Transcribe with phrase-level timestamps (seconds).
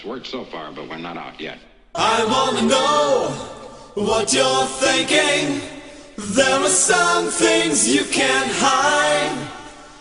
[0.00, 1.58] It's worked so far, but we're not out yet.
[1.94, 3.28] I wanna know
[4.02, 5.60] what you're thinking.
[6.16, 9.36] There are some things you can't hide.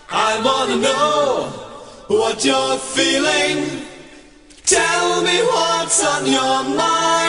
[0.09, 1.47] I wanna know
[2.07, 3.85] what you're feeling.
[4.65, 7.28] Tell me what's on your mind.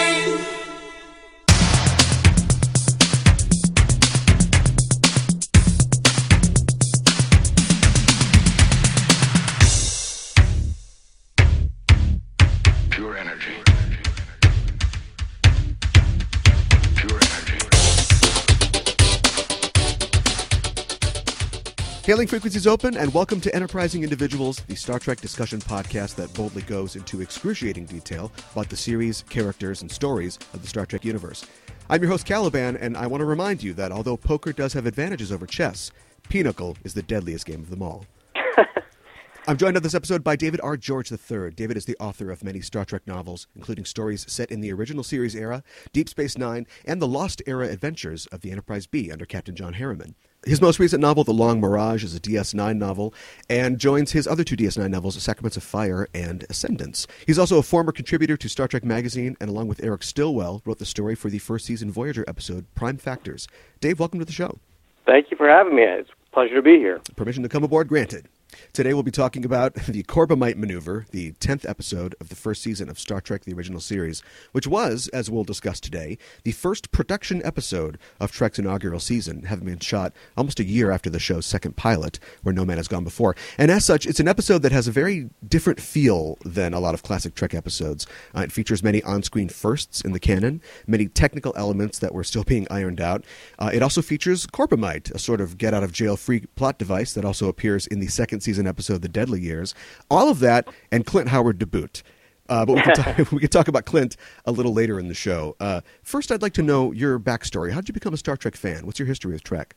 [22.10, 26.62] Hailing frequencies open, and welcome to Enterprising Individuals, the Star Trek discussion podcast that boldly
[26.62, 31.46] goes into excruciating detail about the series, characters, and stories of the Star Trek universe.
[31.88, 34.86] I'm your host, Caliban, and I want to remind you that although poker does have
[34.86, 35.92] advantages over chess,
[36.28, 38.04] Pinochle is the deadliest game of them all.
[39.46, 40.76] I'm joined on this episode by David R.
[40.76, 41.52] George III.
[41.52, 45.04] David is the author of many Star Trek novels, including stories set in the original
[45.04, 49.26] series era, Deep Space Nine, and the Lost Era adventures of the Enterprise B under
[49.26, 50.16] Captain John Harriman.
[50.46, 53.12] His most recent novel, The Long Mirage, is a DS9 novel
[53.50, 57.06] and joins his other two DS9 novels, The Sacraments of Fire and Ascendance.
[57.26, 60.78] He's also a former contributor to Star Trek Magazine and, along with Eric Stillwell, wrote
[60.78, 63.48] the story for the first season Voyager episode, Prime Factors.
[63.80, 64.58] Dave, welcome to the show.
[65.04, 65.82] Thank you for having me.
[65.82, 67.02] It's a pleasure to be here.
[67.16, 68.26] Permission to come aboard granted.
[68.72, 72.88] Today we'll be talking about the Corbomite Maneuver, the 10th episode of the first season
[72.88, 77.40] of Star Trek the Original Series, which was, as we'll discuss today, the first production
[77.44, 81.76] episode of Trek's inaugural season, having been shot almost a year after the show's second
[81.76, 83.36] pilot, where No Man Has Gone Before.
[83.58, 86.94] And as such, it's an episode that has a very different feel than a lot
[86.94, 88.06] of classic Trek episodes.
[88.36, 92.44] Uh, it features many on-screen firsts in the canon, many technical elements that were still
[92.44, 93.24] being ironed out.
[93.58, 98.00] Uh, it also features Corbomite, a sort of get-out-of-jail-free plot device that also appears in
[98.00, 99.74] the second season episode, The Deadly Years.
[100.10, 102.02] All of that and Clint Howard to boot.
[102.48, 105.14] Uh, but we can, talk, we can talk about Clint a little later in the
[105.14, 105.56] show.
[105.60, 107.70] Uh, first, I'd like to know your backstory.
[107.70, 108.86] How did you become a Star Trek fan?
[108.86, 109.76] What's your history with Trek?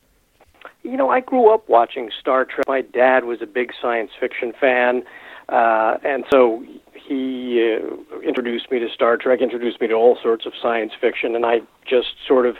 [0.82, 2.66] You know, I grew up watching Star Trek.
[2.66, 5.04] My dad was a big science fiction fan,
[5.48, 10.44] uh, and so he uh, introduced me to Star Trek, introduced me to all sorts
[10.44, 12.56] of science fiction, and I just sort of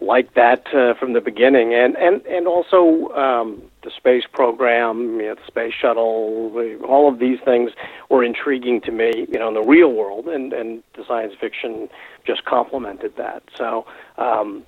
[0.00, 1.74] liked that uh, from the beginning.
[1.74, 6.52] And and and also um, the space program, you know, the space shuttle,
[6.86, 7.72] all of these things
[8.08, 11.88] were intriguing to me, you know, in the real world, and and the science fiction
[12.26, 13.42] just complemented that.
[13.56, 13.86] So.
[14.16, 14.64] Um,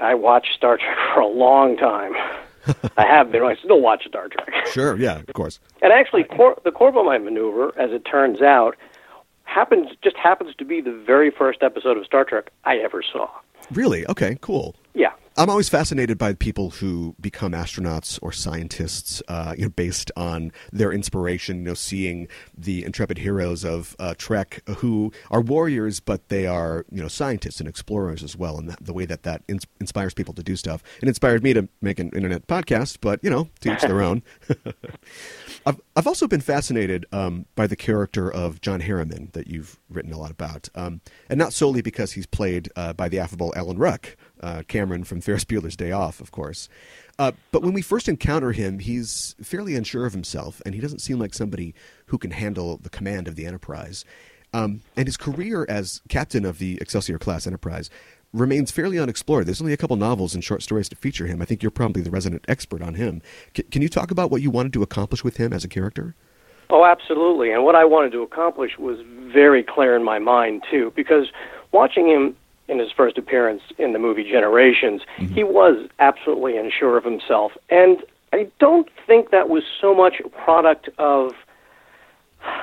[0.00, 2.12] I watched Star Trek for a long time.
[2.96, 3.42] I have been.
[3.42, 4.66] I still watch Star Trek.
[4.68, 5.58] Sure, yeah, of course.
[5.80, 8.76] And actually, Cor- the Corbomite maneuver, as it turns out,
[9.44, 13.28] happens just happens to be the very first episode of Star Trek I ever saw.
[13.70, 14.06] Really?
[14.06, 14.74] Okay, cool.
[15.38, 20.50] I'm always fascinated by people who become astronauts or scientists, uh, you know, based on
[20.72, 21.58] their inspiration.
[21.58, 22.26] You know, seeing
[22.56, 27.60] the intrepid heroes of uh, Trek who are warriors, but they are you know scientists
[27.60, 30.56] and explorers as well, and that, the way that that ins- inspires people to do
[30.56, 30.82] stuff.
[31.00, 34.24] It inspired me to make an internet podcast, but you know, to each their own.
[35.66, 40.12] I've I've also been fascinated um, by the character of John Harriman that you've written
[40.12, 43.78] a lot about, um, and not solely because he's played uh, by the affable Alan
[43.78, 46.68] Ruck, uh, Cameron from Ferris Bueller's Day Off, of course.
[47.18, 51.00] Uh, but when we first encounter him, he's fairly unsure of himself, and he doesn't
[51.00, 51.74] seem like somebody
[52.06, 54.04] who can handle the command of the Enterprise.
[54.54, 57.90] Um, and his career as captain of the Excelsior class Enterprise
[58.32, 59.46] remains fairly unexplored.
[59.46, 61.42] There's only a couple novels and short stories to feature him.
[61.42, 63.22] I think you're probably the resident expert on him.
[63.56, 66.14] C- can you talk about what you wanted to accomplish with him as a character?
[66.70, 67.50] Oh, absolutely.
[67.50, 68.98] And what I wanted to accomplish was
[69.32, 71.28] very clear in my mind too, because
[71.72, 72.36] watching him
[72.68, 75.34] in his first appearance in the movie Generations, mm-hmm.
[75.34, 78.02] he was absolutely unsure of himself, and
[78.32, 81.32] I don't think that was so much a product of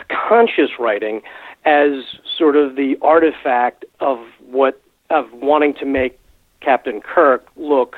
[0.09, 1.21] conscious writing
[1.65, 2.03] as
[2.37, 6.19] sort of the artifact of what of wanting to make
[6.61, 7.95] Captain Kirk look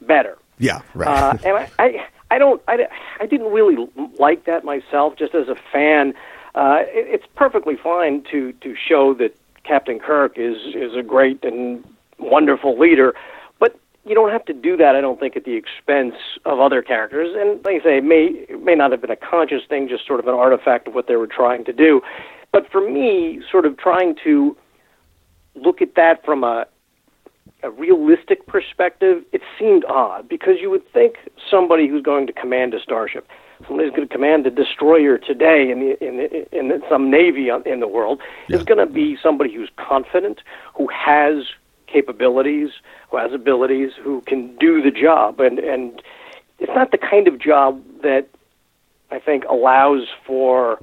[0.00, 0.36] better.
[0.58, 1.08] Yeah, right.
[1.08, 2.86] uh, and I, I, I don't, I,
[3.20, 3.88] I didn't really
[4.18, 5.16] like that myself.
[5.16, 6.14] Just as a fan,
[6.54, 11.44] uh, it, it's perfectly fine to to show that Captain Kirk is is a great
[11.44, 11.84] and
[12.18, 13.14] wonderful leader,
[13.58, 14.96] but you don't have to do that.
[14.96, 16.14] I don't think at the expense
[16.44, 17.34] of other characters.
[17.36, 20.06] And like I say, it may it may not have been a conscious thing, just
[20.06, 22.00] sort of an artifact of what they were trying to do.
[22.52, 24.56] But for me, sort of trying to
[25.54, 26.66] look at that from a
[27.62, 31.16] a realistic perspective, it seemed odd because you would think
[31.50, 33.26] somebody who's going to command a starship,
[33.66, 37.48] somebody who's going to command a destroyer today in the, in, the, in some navy
[37.48, 38.56] in the world, yeah.
[38.56, 40.40] is going to be somebody who's confident,
[40.74, 41.44] who has
[41.86, 42.70] capabilities,
[43.10, 46.02] who has abilities, who can do the job, and and
[46.58, 48.28] it's not the kind of job that
[49.10, 50.78] I think allows for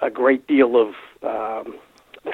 [0.00, 1.76] a great deal of um,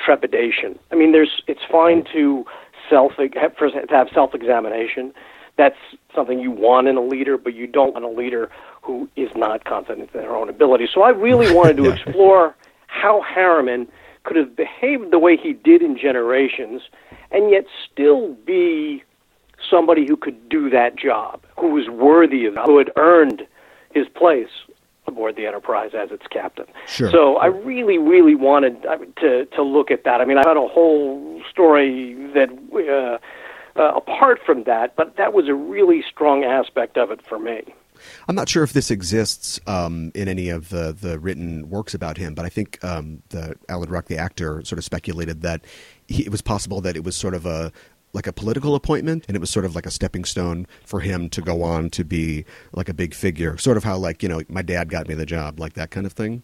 [0.04, 0.78] trepidation.
[0.92, 2.44] I mean, there's it's fine to
[2.88, 5.12] self have, to have self examination.
[5.56, 5.76] That's
[6.14, 8.50] something you want in a leader, but you don't want a leader
[8.82, 10.88] who is not confident in their own ability.
[10.92, 12.54] So I really wanted to explore
[12.86, 13.88] how Harriman
[14.24, 16.82] could have behaved the way he did in Generations,
[17.30, 19.02] and yet still be
[19.70, 23.46] somebody who could do that job, who was worthy of, who had earned
[23.92, 24.48] his place
[25.06, 26.66] aboard the Enterprise as its captain.
[26.86, 27.10] Sure.
[27.10, 28.82] So I really, really wanted
[29.20, 30.20] to to look at that.
[30.20, 32.50] I mean, I had a whole story that.
[32.72, 33.18] Uh,
[33.76, 37.62] uh, apart from that, but that was a really strong aspect of it for me.
[38.28, 42.18] I'm not sure if this exists um, in any of the, the written works about
[42.18, 45.64] him, but I think um, the Alan Ruck, the actor, sort of speculated that
[46.06, 47.72] he, it was possible that it was sort of a
[48.12, 51.28] like a political appointment, and it was sort of like a stepping stone for him
[51.30, 54.40] to go on to be like a big figure, sort of how like you know
[54.48, 56.42] my dad got me the job, like that kind of thing.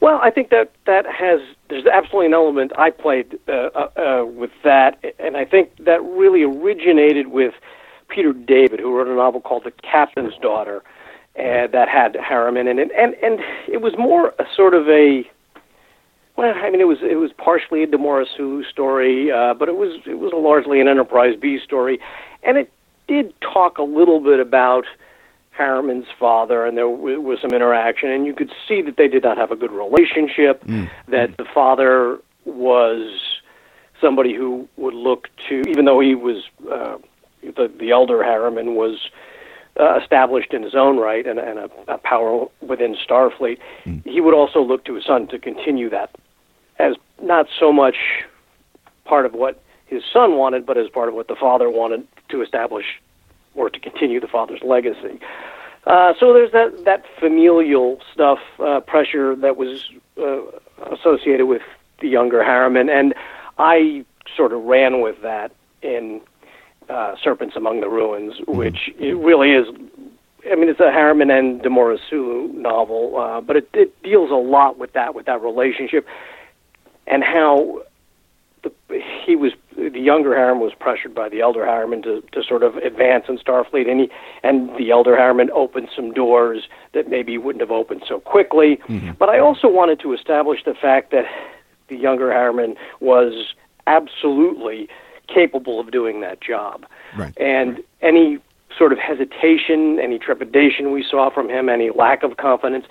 [0.00, 4.24] Well, I think that that has there's absolutely an element I played uh, uh, uh,
[4.26, 7.54] with that, and I think that really originated with
[8.08, 10.82] Peter David, who wrote a novel called The Captain's Daughter,
[11.34, 15.24] and that had Harriman in it, and and it was more a sort of a
[16.36, 18.28] well, I mean, it was it was partially a Demora's
[18.68, 21.98] story, uh, but it was it was largely an Enterprise B story,
[22.42, 22.72] and it
[23.06, 24.84] did talk a little bit about
[25.56, 29.22] Harriman's father, and there w- was some interaction, and you could see that they did
[29.22, 30.64] not have a good relationship.
[30.64, 30.90] Mm.
[31.08, 33.20] That the father was
[34.00, 36.98] somebody who would look to, even though he was uh,
[37.42, 39.10] the the elder Harriman was
[39.78, 44.02] uh, established in his own right and, and a, a power within Starfleet, Mm.
[44.04, 46.10] he would also look to his son to continue that
[46.78, 47.96] as not so much
[49.04, 52.42] part of what his son wanted, but as part of what the father wanted to
[52.42, 52.86] establish
[53.54, 55.20] or to continue the father's legacy.
[55.86, 60.40] Uh, so there's that that familial stuff, uh, pressure that was uh,
[60.94, 61.62] associated with
[62.00, 63.14] the younger Harriman, and
[63.58, 64.04] I
[64.34, 65.52] sort of ran with that
[65.82, 66.20] in
[66.88, 69.66] uh, Serpents Among the Ruins, which it really is.
[70.50, 74.34] I mean, it's a Harriman and Demora Sulu novel, uh, but it, it deals a
[74.34, 76.06] lot with that, with that relationship,
[77.06, 77.82] and how
[78.64, 82.62] the, he was the younger Harriman was pressured by the elder Harriman to, to sort
[82.62, 84.10] of advance in Starfleet, and he
[84.42, 88.78] and the elder Harriman opened some doors that maybe wouldn't have opened so quickly.
[88.88, 89.12] Mm-hmm.
[89.18, 91.24] But I also wanted to establish the fact that
[91.88, 93.54] the younger Harriman was
[93.86, 94.88] absolutely
[95.28, 97.36] capable of doing that job, Right.
[97.38, 98.38] and any
[98.76, 102.86] sort of hesitation, any trepidation we saw from him, any lack of confidence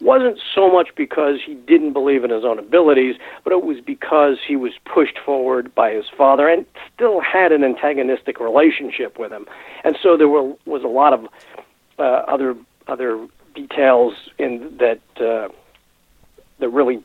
[0.00, 4.38] wasn't so much because he didn't believe in his own abilities, but it was because
[4.46, 6.64] he was pushed forward by his father and
[6.94, 9.46] still had an antagonistic relationship with him.
[9.84, 11.26] And so there were, was a lot of
[11.98, 12.56] uh, other
[12.86, 15.48] other details in that uh,
[16.58, 17.02] that really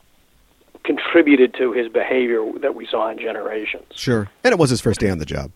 [0.84, 3.86] contributed to his behavior that we saw in Generations.
[3.96, 5.52] Sure, and it was his first day on the job.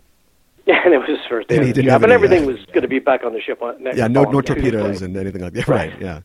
[0.68, 2.82] Yeah, and it was his first day And he didn't have and everything was going
[2.82, 3.62] to be back on the ship.
[3.62, 5.66] On, next Yeah, no, no torpedoes and anything like that.
[5.66, 5.92] Right.
[5.94, 6.02] Right.
[6.02, 6.20] Yeah.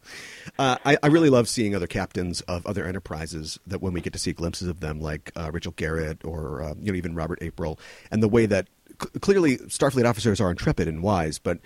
[0.58, 4.12] Uh, I, I really love seeing other captains of other enterprises that when we get
[4.14, 7.38] to see glimpses of them, like uh, Rachel Garrett or uh, you know even Robert
[7.40, 7.78] April,
[8.10, 8.68] and the way that
[9.00, 11.58] c- clearly Starfleet officers are intrepid and wise, but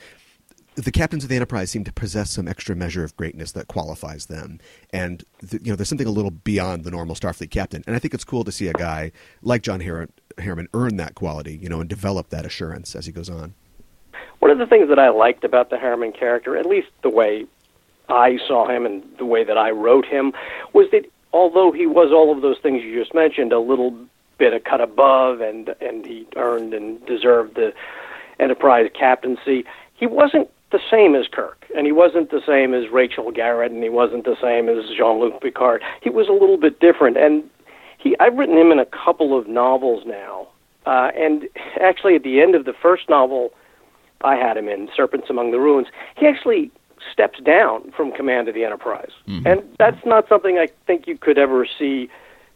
[0.74, 4.26] the captains of the Enterprise seem to possess some extra measure of greatness that qualifies
[4.26, 4.60] them,
[4.92, 7.98] and th- you know there's something a little beyond the normal Starfleet captain, and I
[7.98, 11.68] think it's cool to see a guy like John Har- Harriman earn that quality, you
[11.68, 13.54] know, and develop that assurance as he goes on.
[14.38, 17.46] One of the things that I liked about the Harriman character, at least the way
[18.08, 20.32] I saw him and the way that I wrote him,
[20.72, 23.96] was that although he was all of those things you just mentioned, a little
[24.38, 27.72] bit a cut above, and and he earned and deserved the
[28.38, 29.64] Enterprise captaincy,
[29.94, 33.82] he wasn't the same as Kirk, and he wasn't the same as Rachel Garrett, and
[33.82, 35.82] he wasn't the same as Jean-Luc Picard.
[36.02, 37.48] He was a little bit different, and
[38.06, 40.48] he I've written him in a couple of novels now,
[40.86, 41.48] uh, and
[41.80, 43.52] actually at the end of the first novel.
[44.22, 45.88] I had him in Serpents Among the Ruins.
[46.16, 46.70] He actually
[47.12, 51.36] steps down from command of the Enterprise, and that's not something I think you could
[51.36, 52.08] ever see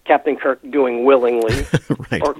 [0.06, 1.66] Captain Kirk doing willingly,
[2.10, 2.22] Right.
[2.22, 2.34] or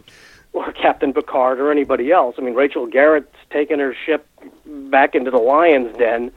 [0.55, 2.35] or Captain Picard or anybody else.
[2.39, 4.27] I mean, Rachel Garrett's taken her ship
[4.67, 6.33] back into the lion's den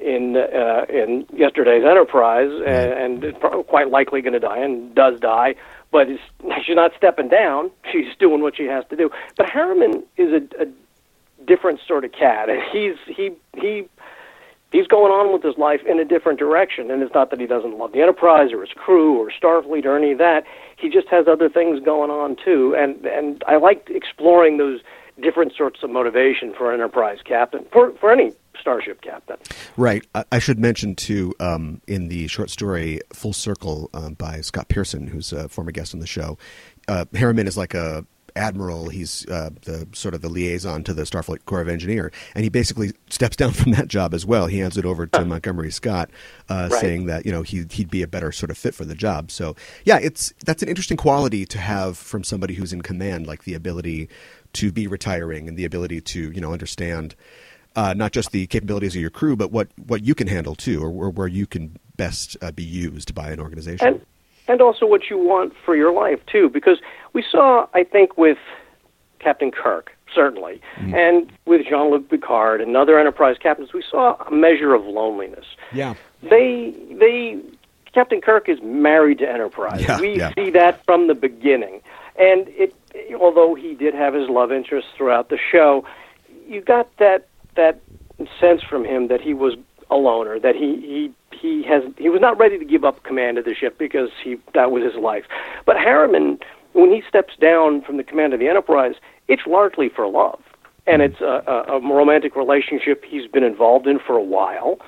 [0.00, 5.20] in uh, in yesterday's Enterprise, and, and pro- quite likely going to die, and does
[5.20, 5.54] die.
[5.90, 6.20] But is,
[6.64, 7.70] she's not stepping down.
[7.90, 9.10] She's doing what she has to do.
[9.36, 10.66] But Harriman is a, a
[11.46, 13.30] different sort of cat, and he's he
[13.60, 13.86] he
[14.72, 16.90] he's going on with his life in a different direction.
[16.90, 19.96] And it's not that he doesn't love the Enterprise or his crew or Starfleet or
[19.96, 20.44] any of that.
[20.76, 22.74] He just has other things going on too.
[22.76, 24.80] And and I liked exploring those
[25.20, 29.36] different sorts of motivation for an Enterprise captain, for for any starship captain.
[29.76, 30.06] Right.
[30.14, 34.68] I, I should mention too, um, in the short story "Full Circle" um, by Scott
[34.68, 36.38] Pearson, who's a former guest on the show,
[36.88, 38.04] uh, Harriman is like a
[38.36, 38.88] admiral.
[38.90, 42.48] He's uh, the sort of the liaison to the Starfleet Corps of Engineer, and he
[42.48, 44.46] basically steps down from that job as well.
[44.46, 46.10] He hands it over to Montgomery Scott,
[46.48, 46.80] uh, Right.
[46.80, 49.30] saying that you know he, he'd be a better sort of fit for the job.
[49.30, 53.44] So yeah, it's that's an interesting quality to have from somebody who's in command, like
[53.44, 54.08] the ability
[54.54, 57.14] to be retiring and the ability to you know understand.
[57.76, 60.82] Uh, not just the capabilities of your crew, but what, what you can handle too,
[60.82, 63.86] or, or where you can best uh, be used by an organization.
[63.86, 64.06] and
[64.48, 66.78] and also what you want for your life too because
[67.12, 68.38] we saw i think with
[69.20, 74.74] captain kirk certainly and with jean-luc picard and other enterprise captains we saw a measure
[74.74, 77.38] of loneliness yeah, they they
[77.94, 80.32] captain kirk is married to enterprise Yeah, we yeah.
[80.34, 81.80] see that from the beginning
[82.18, 82.74] and it
[83.20, 85.84] although he did have his love interest throughout the show
[86.50, 87.80] you got that that
[88.40, 89.54] sense from him that he was
[89.90, 93.38] a loner, that he he he has he was not ready to give up command
[93.38, 95.24] of the ship because he that was his life.
[95.64, 96.38] But Harriman,
[96.72, 98.94] when he steps down from the command of the Enterprise,
[99.28, 100.40] it's largely for love,
[100.86, 104.78] and it's a, a, a romantic relationship he's been involved in for a while.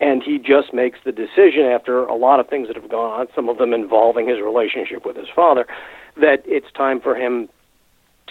[0.00, 3.26] And he just makes the decision after a lot of things that have gone on,
[3.34, 5.66] some of them involving his relationship with his father,
[6.16, 7.48] that it's time for him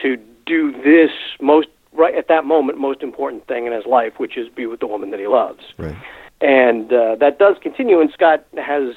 [0.02, 4.38] to do this most right at that moment most important thing in his life, which
[4.38, 5.64] is be with the woman that he loves.
[5.78, 5.96] right.
[6.42, 8.02] And uh, that does continue.
[8.02, 8.96] And Scott has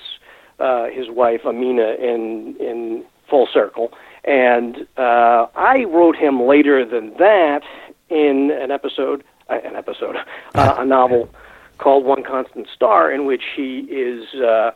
[0.59, 3.93] uh, his wife Amina in in full circle.
[4.25, 7.63] And uh, I wrote him later than that
[8.09, 10.17] in an episode, uh, an episode,
[10.55, 11.29] uh, a novel
[11.79, 14.35] called One Constant Star, in which he is.
[14.35, 14.73] Uh,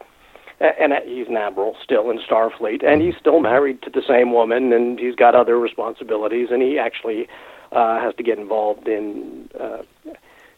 [0.61, 4.73] and he's an admiral still in Starfleet, and he's still married to the same woman,
[4.73, 7.29] and he's got other responsibilities, and he actually
[7.73, 9.83] uh, has to get involved in uh,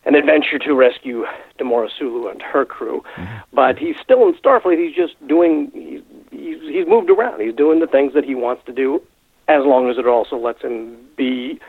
[0.05, 1.25] an adventure to rescue
[1.59, 3.05] Demora Sulu and her crew.
[3.53, 4.85] But he's still in Starfleet.
[4.85, 5.71] He's just doing.
[5.73, 7.41] He's, he's he's moved around.
[7.41, 9.01] He's doing the things that he wants to do,
[9.47, 11.61] as long as it also lets him be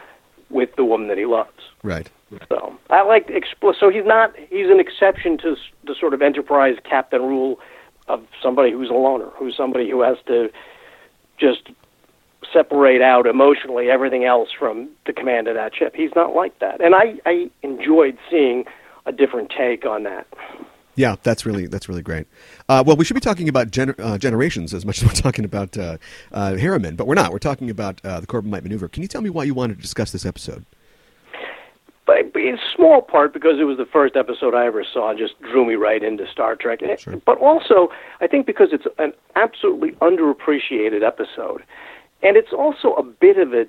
[0.50, 1.52] with the woman that he loves.
[1.84, 2.10] Right.
[2.50, 6.78] So I like expl- so he's not he's an exception to the sort of enterprise
[6.84, 7.60] captain rule
[8.08, 10.50] of somebody who's a loner, who's somebody who has to
[11.38, 11.70] just
[12.52, 15.96] separate out emotionally everything else from the command of that ship.
[15.96, 18.66] He's not like that, and I I enjoyed seeing
[19.06, 20.28] a different take on that.
[20.96, 22.28] Yeah, that's really that's really great.
[22.70, 25.46] Uh, well, we should be talking about gener- uh, generations as much as we're talking
[25.46, 25.98] about uh,
[26.32, 27.32] uh, Harriman, but we're not.
[27.32, 28.88] We're talking about uh, the Corbomite maneuver.
[28.88, 30.66] Can you tell me why you wanted to discuss this episode?
[32.06, 35.40] But in small part because it was the first episode I ever saw, and just
[35.42, 36.80] drew me right into Star Trek.
[36.98, 37.22] Sure.
[37.26, 37.90] But also,
[38.22, 41.64] I think because it's an absolutely underappreciated episode,
[42.22, 43.66] and it's also a bit of a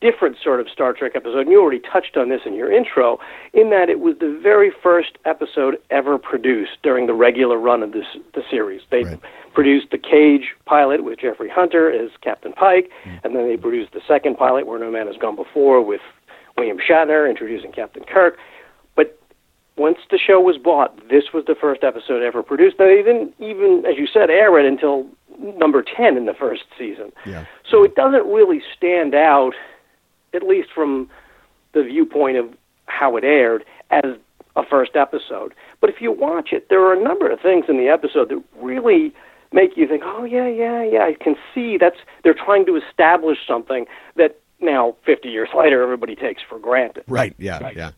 [0.00, 1.38] different sort of Star Trek episode.
[1.38, 3.18] And you already touched on this in your intro,
[3.54, 7.92] in that it was the very first episode ever produced during the regular run of
[7.92, 8.82] this the series.
[8.90, 9.18] They Right.
[9.54, 13.18] produced the Cage pilot with Jeffrey Hunter as Captain Pike, mm.
[13.24, 16.02] and then they produced the second pilot, Where No Man Has Gone Before, with
[16.56, 18.38] William Shatner introducing Captain Kirk.
[18.94, 19.18] But
[19.76, 22.76] once the show was bought, this was the first episode ever produced.
[22.78, 25.06] Now, they didn't even, as you said, air it until
[25.38, 27.12] number 10 in the first season.
[27.26, 27.44] Yeah.
[27.68, 29.54] So it doesn't really stand out,
[30.32, 31.10] at least from
[31.72, 32.46] the viewpoint of
[32.86, 34.16] how it aired, as
[34.56, 35.54] a first episode.
[35.80, 38.42] But if you watch it, there are a number of things in the episode that
[38.60, 39.12] really
[39.52, 43.38] make you think, oh, yeah, yeah, yeah, I can see that's, they're trying to establish
[43.46, 47.04] something that now, 50 years later, everybody takes for granted.
[47.06, 47.34] Right.
[47.38, 47.70] Yeah.
[47.74, 47.90] Yeah.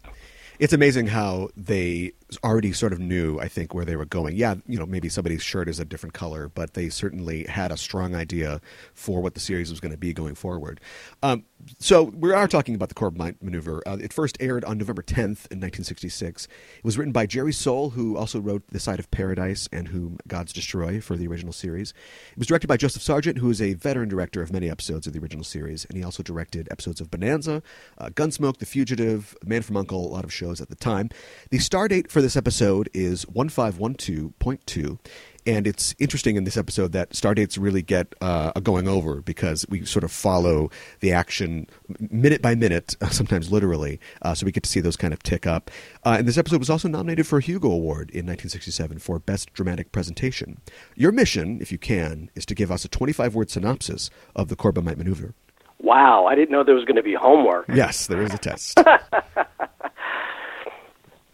[0.59, 4.37] It's amazing how they already sort of knew, I think, where they were going.
[4.37, 7.77] Yeah, you know, maybe somebody's shirt is a different color, but they certainly had a
[7.77, 8.61] strong idea
[8.95, 10.81] for what the series was going to be going forward.
[11.23, 11.45] Um,
[11.79, 13.83] so we are talking about the Corbomite maneuver.
[13.87, 16.47] Uh, it first aired on November 10th in 1966.
[16.79, 20.19] It was written by Jerry Sohl, who also wrote The Side of Paradise and Whom
[20.29, 21.93] Gods Destroy for the original series.
[22.33, 25.13] It was directed by Joseph Sargent, who is a veteran director of many episodes of
[25.13, 27.63] the original series, and he also directed episodes of Bonanza,
[27.99, 31.11] uh, Gunsmoke, The Fugitive, Man from Uncle, a lot of shows at the time.
[31.51, 34.99] The star date for this episode is 1512.2.
[35.47, 39.21] And it's interesting in this episode that star dates really get uh, a going over
[39.21, 40.71] because we sort of follow
[41.01, 41.67] the action
[42.01, 45.47] minute by minute, sometimes literally, uh, so we get to see those kind of tick
[45.47, 45.71] up.
[46.07, 49.53] Uh, and this episode was also nominated for a Hugo Award in 1967 for Best
[49.53, 50.63] Dramatic Presentation.
[50.95, 54.57] Your mission, if you can, is to give us a 25 word synopsis of the
[54.57, 55.35] Corbomite maneuver.
[55.81, 57.67] Wow, I didn't know there was going to be homework.
[57.69, 58.81] Yes, there is a test.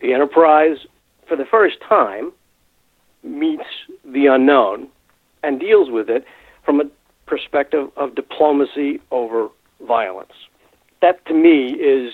[0.03, 0.79] The Enterprise,
[1.29, 2.33] for the first time,
[3.23, 3.65] meets
[4.05, 4.89] the unknown
[5.43, 6.25] and deals with it
[6.65, 6.85] from a
[7.27, 9.49] perspective of diplomacy over
[9.81, 10.33] violence.
[11.03, 12.13] that to me is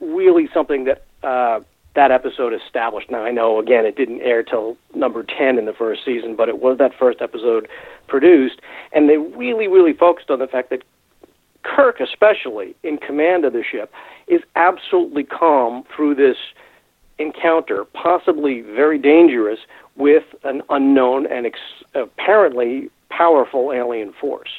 [0.00, 1.60] really something that uh,
[1.94, 3.10] that episode established.
[3.10, 6.48] Now I know again it didn't air till number ten in the first season, but
[6.48, 7.68] it was that first episode
[8.06, 8.60] produced,
[8.92, 10.82] and they really really focused on the fact that
[11.62, 13.92] Kirk, especially in command of the ship,
[14.28, 16.36] is absolutely calm through this
[17.18, 19.60] encounter, possibly very dangerous,
[19.96, 21.58] with an unknown and ex-
[21.94, 24.50] apparently powerful alien force.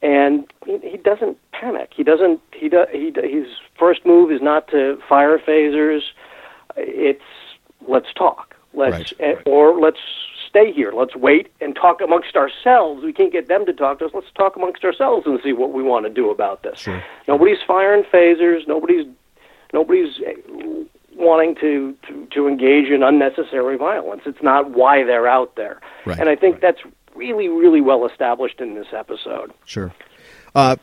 [0.00, 1.90] And he, he doesn't panic.
[1.94, 2.40] He doesn't.
[2.52, 2.88] He does.
[2.92, 3.46] He his
[3.78, 6.00] first move is not to fire phasers.
[6.76, 7.22] It's
[7.86, 8.56] let's talk.
[8.74, 9.36] Let's Right.
[9.38, 9.98] eh, or let's
[10.48, 10.92] stay here.
[10.92, 13.04] Let's wait and talk amongst ourselves.
[13.04, 14.10] We can't get them to talk to us.
[14.14, 16.80] Let's talk amongst ourselves and see what we want to do about this.
[16.80, 17.02] Sure.
[17.28, 18.66] Nobody's firing phasers.
[18.66, 19.06] Nobody's
[19.72, 20.32] nobody's eh,
[21.22, 24.22] wanting to, to to engage in unnecessary violence.
[24.26, 25.80] It's not why they're out there.
[26.04, 26.62] Right, And I think right.
[26.62, 26.80] that's
[27.14, 29.52] really really well established in this episode.
[29.64, 29.92] Sure.
[30.54, 30.76] Uh,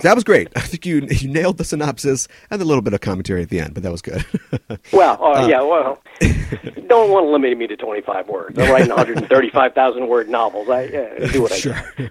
[0.00, 0.48] that was great.
[0.56, 3.60] I think you you nailed the synopsis and a little bit of commentary at the
[3.60, 4.24] end, but that was good.
[4.92, 5.98] Well, uh, yeah, well,
[6.88, 8.58] don't want to limit me to 25 words.
[8.58, 10.68] I'm writing 135,000 word novels.
[10.68, 11.74] I yeah, do what I sure.
[11.96, 12.10] can.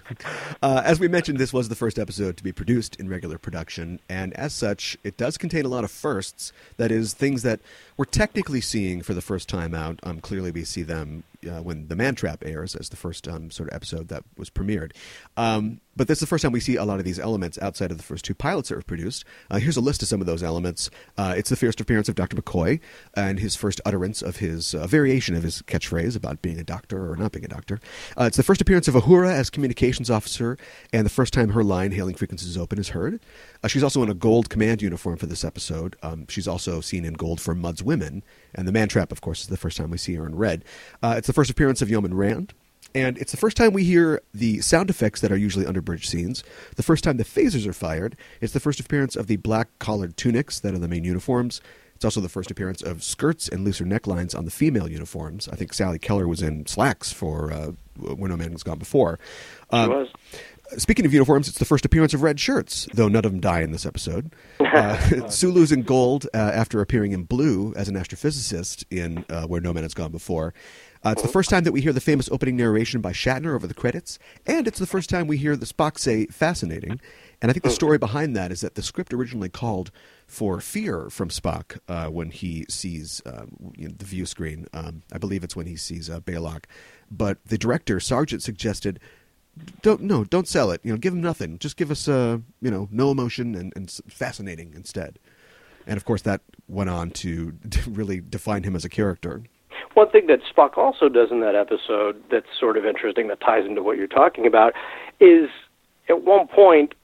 [0.62, 4.00] Uh, as we mentioned, this was the first episode to be produced in regular production,
[4.08, 6.52] and as such, it does contain a lot of firsts.
[6.76, 7.60] That is, things that
[7.96, 10.00] we're technically seeing for the first time out.
[10.02, 13.50] Um, clearly, we see them uh, when The Man Trap airs as the first um,
[13.50, 14.92] sort of episode that was premiered.
[15.36, 17.90] Um, but this is the first time we see a lot of these elements outside
[17.90, 19.24] of the first two pilots that were produced.
[19.50, 20.90] Uh, here's a list of some of those elements.
[21.16, 22.36] Uh, it's the first appearance of Dr.
[22.36, 22.80] McCoy
[23.14, 27.10] and his first utterance of his uh, variation of his catchphrase about being a doctor
[27.10, 27.80] or not being a doctor.
[28.18, 30.56] Uh, it's the first appearance of Uhura as communications officer,
[30.92, 33.20] and the first time her line "Hailing frequencies open" is heard.
[33.62, 35.96] Uh, she's also in a gold command uniform for this episode.
[36.02, 38.22] Um, she's also seen in gold for Mudd's women,
[38.54, 40.64] and the Man Trap, of course, is the first time we see her in red.
[41.02, 42.54] Uh, it's the first appearance of Yeoman Rand.
[42.94, 46.06] And it's the first time we hear the sound effects that are usually under bridge
[46.08, 46.44] scenes.
[46.76, 48.16] The first time the phasers are fired.
[48.40, 51.60] It's the first appearance of the black collared tunics that are the main uniforms.
[51.96, 55.48] It's also the first appearance of skirts and looser necklines on the female uniforms.
[55.48, 59.18] I think Sally Keller was in slacks for uh, When No Man Was Gone Before.
[59.70, 60.08] She Um, was.
[60.78, 63.60] Speaking of uniforms, it's the first appearance of red shirts, though none of them die
[63.60, 64.32] in this episode.
[64.74, 69.60] Uh, Sulu's in gold uh, after appearing in blue as an astrophysicist in uh, Where
[69.60, 70.52] No Man Has Gone Before.
[71.04, 73.66] Uh, it's the first time that we hear the famous opening narration by Shatner over
[73.66, 76.98] the credits, and it's the first time we hear the Spock say "fascinating."
[77.42, 79.90] And I think the story behind that is that the script originally called
[80.26, 83.44] for fear from Spock uh, when he sees uh,
[83.76, 84.66] you know, the view screen.
[84.72, 86.64] Um, I believe it's when he sees uh, Balok,
[87.10, 88.98] but the director Sargent suggested
[89.82, 90.80] don't no don't sell it.
[90.84, 91.58] You know give him nothing.
[91.58, 95.18] Just give us uh you know no emotion and, and fascinating instead.
[95.86, 99.42] And of course that went on to really define him as a character
[99.94, 103.64] One thing that Spock also does in that episode that's sort of interesting that ties
[103.64, 104.72] into what you're talking about
[105.20, 105.48] is
[106.08, 106.94] at one point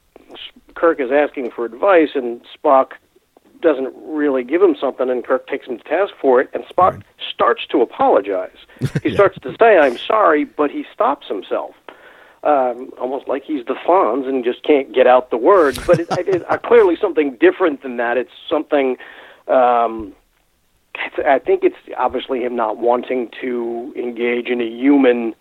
[0.75, 2.93] Kirk is asking for advice and Spock
[3.63, 6.95] doesn't really give him something and Kirk takes him to task for it and Spock
[6.95, 7.03] Right.
[7.33, 8.57] starts to apologize.
[9.03, 9.15] He Yeah.
[9.15, 11.75] starts to say I'm sorry, but he stops himself.
[12.43, 16.09] Um, almost like he's the Fonz and just can't get out the words, but it,
[16.17, 18.17] it, it's uh, clearly something different than that.
[18.17, 18.97] It's something
[19.47, 20.15] um,
[21.07, 25.35] it's- I think it's obviously him not wanting to engage in a human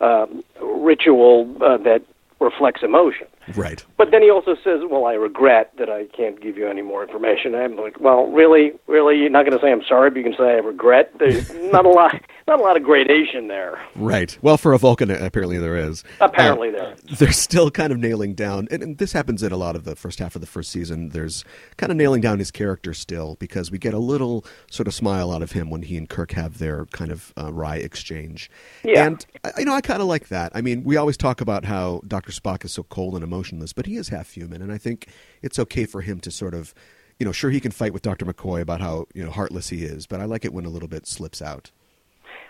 [0.00, 2.02] um, ritual uh, that
[2.40, 3.26] reflects emotion.
[3.54, 6.82] right But then he also says, "Well, I regret that I can't give you any
[6.82, 10.18] more information." I'm like, "Well, really, really, you're not going to say I'm sorry, but
[10.18, 13.80] you can say I regret." There's not a lot, not a lot of gradation there.
[13.96, 16.94] right well for a vulcan apparently there is Apparently, Uh, there.
[17.18, 19.96] they're still kind of nailing down and, and this happens in a lot of the
[19.96, 21.44] first half of the first season there's
[21.76, 25.32] kind of nailing down his character still because we get a little sort of smile
[25.32, 28.50] out of him when he and kirk have their kind of uh, wry exchange
[28.82, 29.06] Yeah.
[29.06, 31.64] and I- you know i kind of like that i mean we always talk about
[31.64, 34.78] how dr spock is so cold and emotionless but he is half human and i
[34.78, 35.08] think
[35.42, 36.74] it's okay for him to sort of
[37.18, 39.84] you know sure he can fight with dr mccoy about how you know heartless he
[39.84, 41.70] is but i like it when a little bit slips out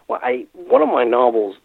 [0.08, 1.56] Well, I one of my novels,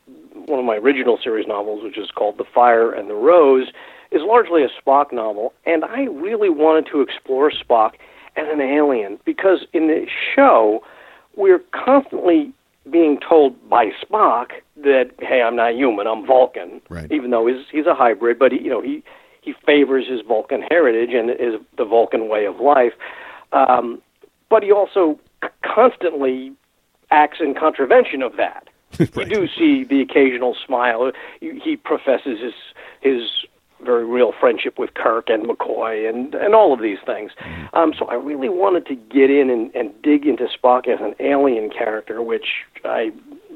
[0.45, 3.67] one of my original series novels, which is called The Fire and the Rose,
[4.11, 7.91] is largely a Spock novel, and I really wanted to explore Spock
[8.35, 10.83] as an alien because in the show
[11.35, 12.51] we're constantly
[12.89, 17.11] being told by Spock that hey, I'm not human, I'm Vulcan, Right.
[17.11, 19.03] even though he's he's a hybrid, but he, you know he
[19.41, 22.93] he favors his Vulcan heritage and is the Vulcan way of life.
[23.51, 24.01] Um,
[24.49, 25.19] but he also
[25.63, 26.51] constantly
[27.11, 28.67] acts in contravention of that.
[28.99, 31.11] You do see the occasional smile.
[31.39, 32.53] He professes his
[33.01, 33.29] his
[33.83, 37.31] very real friendship with Kirk and McCoy and and all of these things.
[37.73, 41.15] Um, so I really wanted to get in and, and dig into Spock as an
[41.19, 43.11] alien character, which I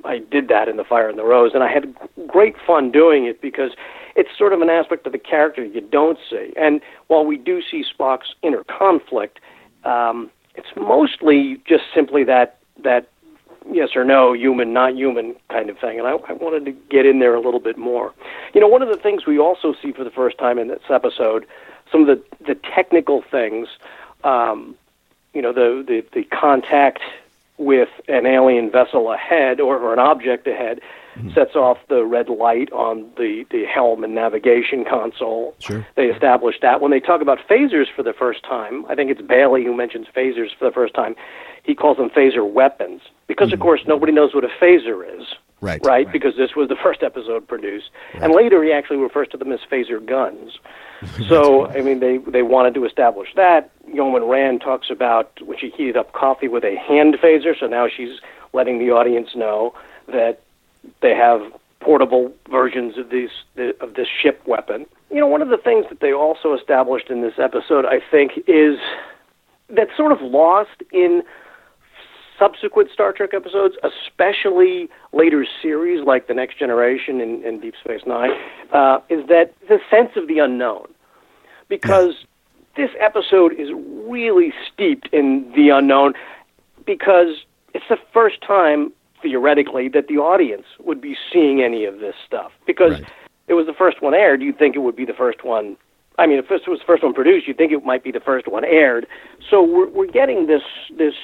[0.05, 1.93] I did that in the Fire and the Rose, and I had
[2.27, 3.71] great fun doing it because
[4.15, 6.53] it's sort of an aspect of the character you don't see.
[6.55, 9.39] And while we do see Spock's inner conflict,
[9.83, 13.09] um, it's mostly just simply that that
[13.71, 15.99] yes or no, human, not human kind of thing.
[15.99, 18.13] And I, I wanted to get in there a little bit more.
[18.53, 20.81] You know, one of the things we also see for the first time in this
[20.89, 21.45] episode,
[21.91, 23.67] some of the the technical things.
[24.23, 24.75] Um,
[25.33, 27.01] you know, the, the the contact
[27.57, 30.81] with an alien vessel ahead or, or an object ahead
[31.33, 35.55] sets off the red light on the, the helm and navigation console.
[35.59, 35.85] Sure.
[35.95, 36.81] They established that.
[36.81, 40.07] When they talk about phasers for the first time, I think it's Bailey who mentions
[40.15, 41.15] phasers for the first time.
[41.63, 43.63] He calls them phaser weapons because, of mm.
[43.63, 45.27] course, nobody knows what a phaser is.
[45.61, 45.79] Right.
[45.81, 49.53] Right, because this was the first episode produced, and later he actually refers to them
[49.53, 50.59] as phaser guns.
[51.27, 53.71] So, I mean, they they wanted to establish that.
[53.91, 57.59] Yeoman Rand talks about when she heated up coffee with a hand phaser.
[57.59, 58.21] So now she's
[58.53, 59.73] letting the audience know
[60.07, 60.42] that
[61.01, 61.41] they have
[61.79, 63.29] portable versions of these
[63.81, 64.85] of this ship weapon.
[65.09, 68.31] You know, one of the things that they also established in this episode, I think,
[68.47, 68.77] is
[69.69, 71.23] that's sort of lost in
[72.39, 78.01] subsequent Star Trek episodes, especially later series like The Next Generation and, and Deep Space
[78.05, 78.31] Nine,
[78.71, 80.87] uh, is that the sense of the unknown.
[81.69, 82.25] Because
[82.75, 83.69] this episode is
[84.07, 86.13] really steeped in the unknown
[86.85, 88.91] because it's the first time,
[89.23, 92.51] theoretically, that the audience would be seeing any of this stuff.
[92.67, 93.09] Because Right.
[93.47, 95.77] it was the first one aired, you'd think it would be the first one.
[96.19, 98.19] I mean, if this was the first one produced, you'd think it might be the
[98.19, 99.07] first one aired.
[99.49, 100.61] So we're, we're getting this
[100.95, 101.15] this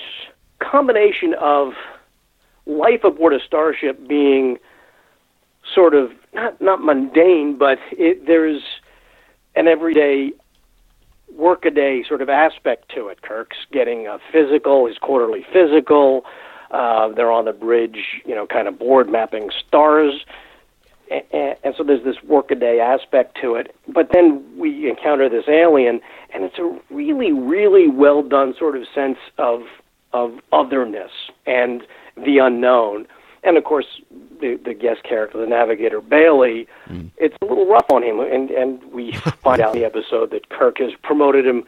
[0.59, 1.73] combination of
[2.65, 4.57] life aboard a starship being
[5.75, 8.63] sort of not not mundane, but it, there's
[9.55, 10.31] an everyday
[11.35, 13.21] workaday sort of aspect to it.
[13.21, 16.25] Kirk's getting a physical, his quarterly physical.
[16.71, 20.25] Uh, they're on the bridge, you know, kind of board mapping stars.
[21.10, 23.75] And, and so there's this workaday aspect to it.
[23.88, 26.01] But then we encounter this alien,
[26.34, 29.63] and it's a really, really well done sort of sense of
[30.12, 31.12] of otherness
[31.45, 31.84] and
[32.15, 33.08] the unknown.
[33.43, 34.01] And of course,
[34.39, 36.67] the the guest character, the navigator Bailey,
[37.17, 40.49] it's a little rough on him, and and we find out in the episode that
[40.49, 41.63] Kirk has promoted him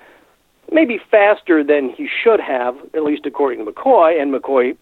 [0.71, 4.19] maybe faster than he should have, at least according to McCoy.
[4.21, 4.77] And McCoy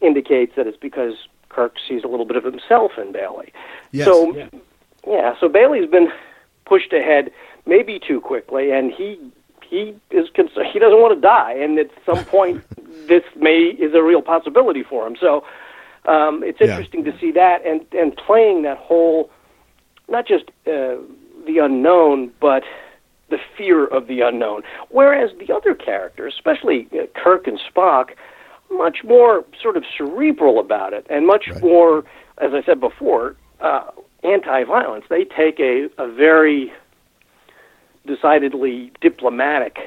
[0.00, 1.14] indicates that it's because
[1.48, 3.52] Kirk sees a little bit of himself in Bailey.
[3.92, 4.06] Yes.
[4.06, 4.34] So,
[5.06, 5.34] yeah.
[5.40, 6.08] so Bailey's been
[6.64, 7.30] pushed ahead
[7.66, 9.18] maybe too quickly, and he
[9.68, 10.66] he is concerned.
[10.72, 12.64] He doesn't want to die, and at some point,
[13.08, 15.16] this may is a real possibility for him.
[15.20, 15.44] So,
[16.06, 16.70] um, it's Yeah.
[16.70, 19.30] interesting to see that and and playing that whole
[20.08, 20.96] not just uh,
[21.46, 22.64] the unknown, but
[23.30, 24.62] the fear of the unknown.
[24.90, 28.10] Whereas the other characters, especially uh, Kirk and Spock,
[28.70, 31.62] much more sort of cerebral about it, and much Right.
[31.62, 32.04] more,
[32.38, 33.84] as I said before, uh,
[34.22, 35.04] anti-violence.
[35.08, 36.72] They take a, a very
[38.06, 39.78] decidedly diplomatic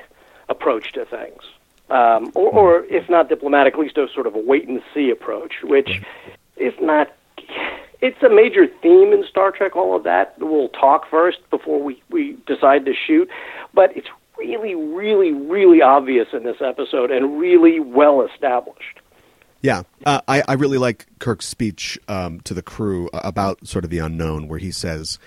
[0.49, 1.41] approach to things.
[1.89, 5.10] Um, or, or if not diplomatic, at least a sort of a wait and see
[5.10, 6.01] approach, which
[6.58, 7.12] is not.
[8.04, 9.78] It's a major theme in Star Trek.
[9.78, 10.36] All of that.
[10.38, 13.30] We'll talk first before we we decide to shoot,
[13.74, 19.00] but it's really, really, really obvious in this episode and really well established.
[19.62, 23.89] Yeah, uh, I, I really like Kirk's speech um, to the crew about sort of
[23.89, 25.18] the unknown, where he says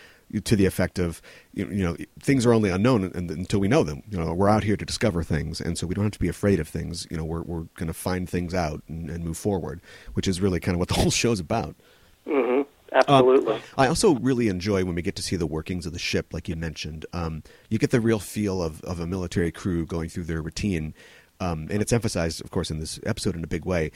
[0.44, 1.22] to the effect of,
[1.54, 4.02] you, you know, things are only unknown until we know them.
[4.10, 6.28] You know, we're out here to discover things, and so we don't have to be
[6.28, 7.06] afraid of things.
[7.10, 9.80] You know, we're we're going to find things out and, and move forward,
[10.12, 11.74] which is really kind of what the whole show's about.
[12.92, 13.60] Absolutely.
[13.76, 16.48] I also really enjoy when we get to see the workings of the ship, like
[16.48, 17.04] you mentioned.
[17.12, 20.94] Um, you get the real feel of, of a military crew going through their routine,
[21.40, 23.90] um, and it's emphasized, of course, in this episode in a big way.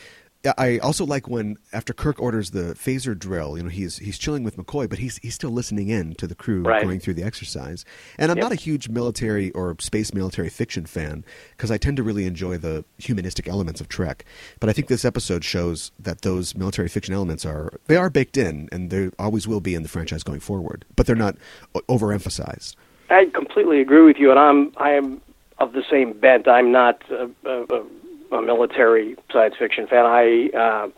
[0.56, 4.42] I also like when after Kirk orders the phaser drill, you know, he's he's chilling
[4.42, 6.82] with McCoy, but he's he's still listening in to the crew Right.
[6.82, 7.84] going through the exercise.
[8.16, 8.44] And I'm Yep.
[8.44, 11.24] not a huge military or space military fiction fan
[11.56, 14.24] because I tend to really enjoy the humanistic elements of Trek.
[14.60, 18.38] But I think this episode shows that those military fiction elements are they are baked
[18.38, 20.86] in, and they always will be in the franchise going forward.
[20.96, 21.36] But they're not
[21.74, 22.76] overemphasized.
[23.10, 25.20] I completely agree with you, and I'm I am
[25.58, 26.48] of the same bent.
[26.48, 27.82] I'm not a, a,
[28.32, 30.04] a military science fiction fan.
[30.06, 30.88] I, uh,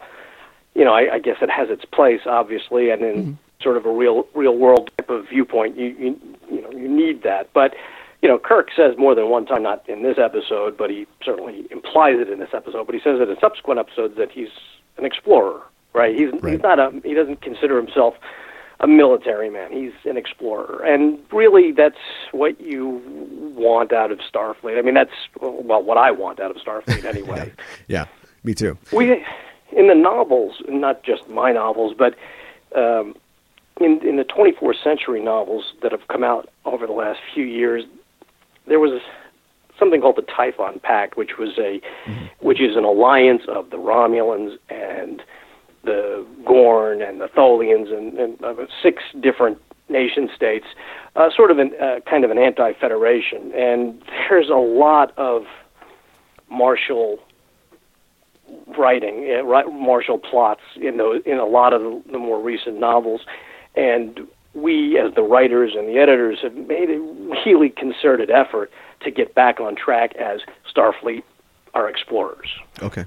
[0.75, 3.93] you know, I, I guess it has its place, obviously, and in sort of a
[3.93, 7.53] real real world type of viewpoint, you you you know you need that.
[7.53, 7.75] But
[8.23, 11.67] you know, Kirk says more than one time, not in this episode, but he certainly
[11.71, 12.87] implies it in this episode.
[12.87, 14.49] But he says it in subsequent episodes that he's
[14.97, 15.61] an explorer,
[15.95, 16.15] right?
[16.15, 16.53] He's Right.
[16.55, 18.15] he's not a he doesn't consider himself
[18.83, 19.73] a military man.
[19.73, 21.97] He's an explorer, and really, that's
[22.33, 23.01] what you
[23.57, 24.79] want out of Starfleet.
[24.79, 27.53] I mean, that's well, what I want out of Starfleet anyway.
[27.89, 28.07] Yeah,
[28.45, 28.77] me too.
[28.93, 29.25] we,
[29.73, 32.15] in the novels, not just my novels, but
[32.77, 33.15] um,
[33.81, 37.85] in in the 24th century novels that have come out over the last few years,
[38.67, 39.01] there was
[39.79, 41.81] something called the Typhon Pact, which was a
[42.41, 45.23] which is an alliance of the Romulans and
[45.85, 50.67] the Gorn and the Tholians and, and uh, six different nation states,
[51.17, 53.53] uh, sort of an uh, kind of an anti-federation.
[53.55, 55.45] And there's a lot of
[56.51, 57.19] martial
[58.77, 63.23] writing, uh, martial plots in those in a lot of the, more recent novels,
[63.75, 64.21] and
[64.55, 66.99] we, as the writers and the editors, have made a
[67.47, 70.41] really concerted effort to get back on track as
[70.75, 71.23] Starfleet
[71.75, 72.51] are explorers
[72.83, 73.05] Okay.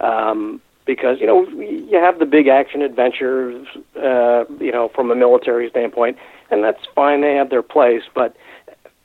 [0.00, 3.66] um, because you know you have the big action adventures,
[4.02, 6.16] uh, you know, from a military standpoint,
[6.50, 7.20] and that's fine.
[7.20, 8.34] They have their place, but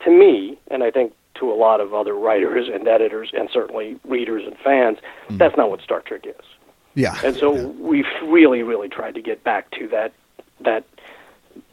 [0.05, 3.99] to me, and I think to a lot of other writers and editors, and certainly
[4.07, 4.99] readers and fans,
[5.31, 6.45] that's not what Star Trek is.
[6.95, 7.17] Yeah.
[7.23, 7.65] And so Yeah.
[7.65, 10.13] we've really, really tried to get back to that
[10.61, 10.85] that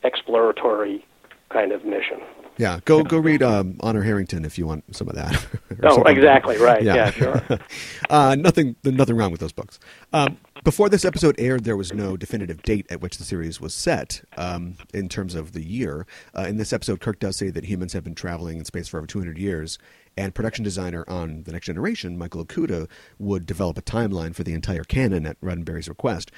[0.03, 1.05] exploratory
[1.51, 2.21] kind of mission.
[2.61, 5.47] Yeah, go go read um, Honor Harrington if you want some of that.
[5.83, 6.83] Oh, exactly right.
[6.83, 7.43] Yeah, sure.
[8.11, 9.79] uh, nothing nothing wrong with those books.
[10.13, 13.73] Um, before this episode aired, there was no definitive date at which the series was
[13.73, 16.07] set um, in terms of the year.
[16.37, 18.99] Uh, in this episode, Kirk does say that humans have been traveling in space for
[18.99, 19.79] over 200 years,
[20.17, 24.53] and production designer on The Next Generation, Michael Okuda, would develop a timeline for the
[24.53, 26.31] entire canon at Roddenberry's request.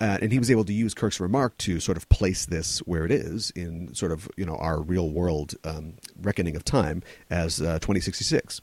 [0.00, 3.04] Uh, and he was able to use Kirk's remark to sort of place this where
[3.04, 7.60] it is in sort of you know our real world um, reckoning of time as
[7.60, 8.60] uh, 2066,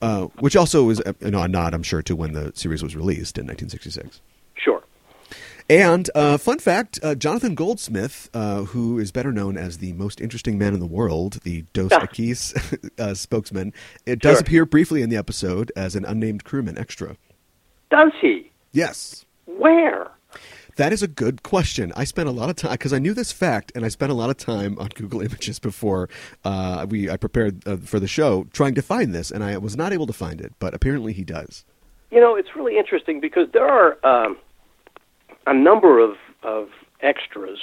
[0.00, 2.94] uh, which also is you know, a nod, I'm sure, to when the series was
[2.94, 4.20] released in 1966.
[4.56, 4.82] Sure.
[5.70, 10.20] And uh, fun fact: uh, Jonathan Goldsmith, uh, who is better known as the most
[10.20, 12.00] interesting man in the world, the Dos Ah.
[12.00, 13.72] Equis uh, spokesman,
[14.06, 14.40] it does Sure.
[14.40, 17.16] appear briefly in the episode as an unnamed crewman extra.
[17.90, 18.50] Does he?
[18.72, 19.24] Yes.
[19.46, 20.10] Where?
[20.76, 21.92] That is a good question.
[21.94, 24.14] I spent a lot of time because I knew this fact, and I spent a
[24.14, 26.08] lot of time on Google Images before
[26.44, 29.76] uh, we I prepared uh, for the show trying to find this, and I was
[29.76, 30.54] not able to find it.
[30.58, 31.64] But apparently, he does.
[32.10, 34.38] You know, it's really interesting because there are um,
[35.46, 36.68] a number of, of
[37.00, 37.58] extras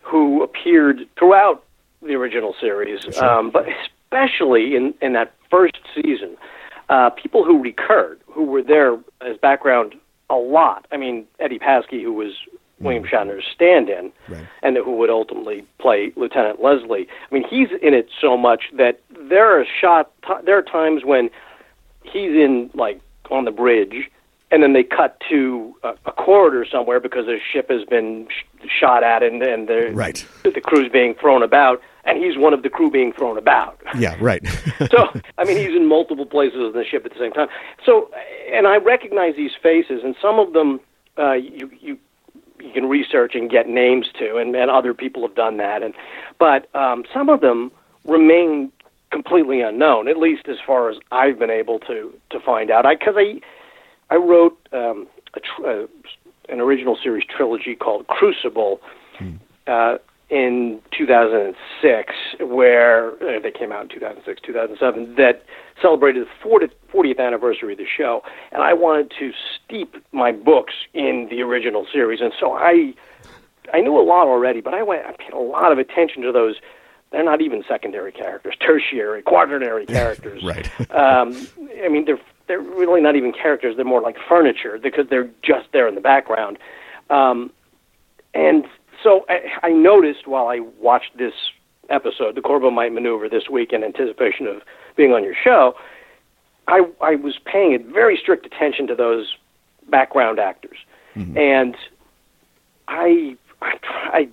[0.00, 1.64] who appeared throughout
[2.02, 3.66] the original series, um, but
[4.10, 6.36] especially in, in that first season.
[6.88, 9.94] Uh, people who recurred, who were there as background
[10.28, 10.86] a lot.
[10.92, 12.32] I mean, Eddie Paskey, who was
[12.80, 14.44] William Shatner's stand-in, Right.
[14.62, 17.06] and who would ultimately play Lieutenant Leslie.
[17.30, 20.10] I mean, he's in it so much that there are shot.
[20.44, 21.30] There are times when
[22.02, 24.10] he's in like on the bridge,
[24.52, 28.68] and then they cut to a, a corridor somewhere because a ship has been sh-
[28.68, 30.24] shot at, and and the Right.
[30.44, 33.80] the crew's being thrown about, and he's one of the crew being thrown about.
[33.98, 34.46] Yeah, right.
[34.90, 37.48] so I mean, he's in multiple places on the ship at the same time.
[37.84, 38.10] So,
[38.52, 40.80] and I recognize these faces, and some of them
[41.18, 41.98] uh, you you
[42.60, 45.82] you can research and get names to, and, and other people have done that.
[45.82, 45.94] And
[46.38, 47.72] but um, some of them
[48.04, 48.70] remain
[49.10, 52.84] completely unknown, at least as far as I've been able to to find out.
[52.84, 53.40] I because I
[54.12, 55.86] I wrote um, a tr- uh,
[56.50, 58.80] an original series trilogy called Crucible.
[59.66, 59.98] Uh,
[60.28, 65.44] in 2006, where uh, they came out in 2006, 2007, that
[65.80, 70.72] celebrated the 40th, 40th anniversary of the show, and I wanted to steep my books
[70.94, 72.94] in the original series, and so I,
[73.74, 76.32] I knew a lot already, but I went, I paid a lot of attention to
[76.32, 76.56] those.
[77.10, 80.42] They're not even secondary characters, tertiary, quaternary characters.
[80.42, 80.66] Right.
[80.90, 81.46] um,
[81.84, 83.76] I mean, they're they're really not even characters.
[83.76, 86.58] They're more like furniture because they're just there in the background.
[87.10, 87.52] Um,
[88.34, 88.64] and
[89.02, 91.34] so I, I noticed while I watched this
[91.88, 94.62] episode, the Corbomite maneuver this week in anticipation of
[94.96, 95.74] being on your show,
[96.68, 99.36] I, I was paying very strict attention to those
[99.88, 100.78] background actors.
[101.36, 101.76] And
[102.88, 104.28] I, I, I,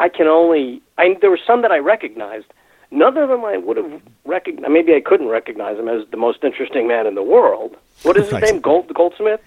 [0.00, 2.46] I can only, I, there were some that I recognized.
[2.90, 4.72] None of them I would have recognized.
[4.72, 7.76] Maybe I couldn't recognize him as the most interesting man in the world.
[8.02, 8.42] What is his Right.
[8.44, 8.60] name?
[8.60, 9.40] Gold, Goldsmith?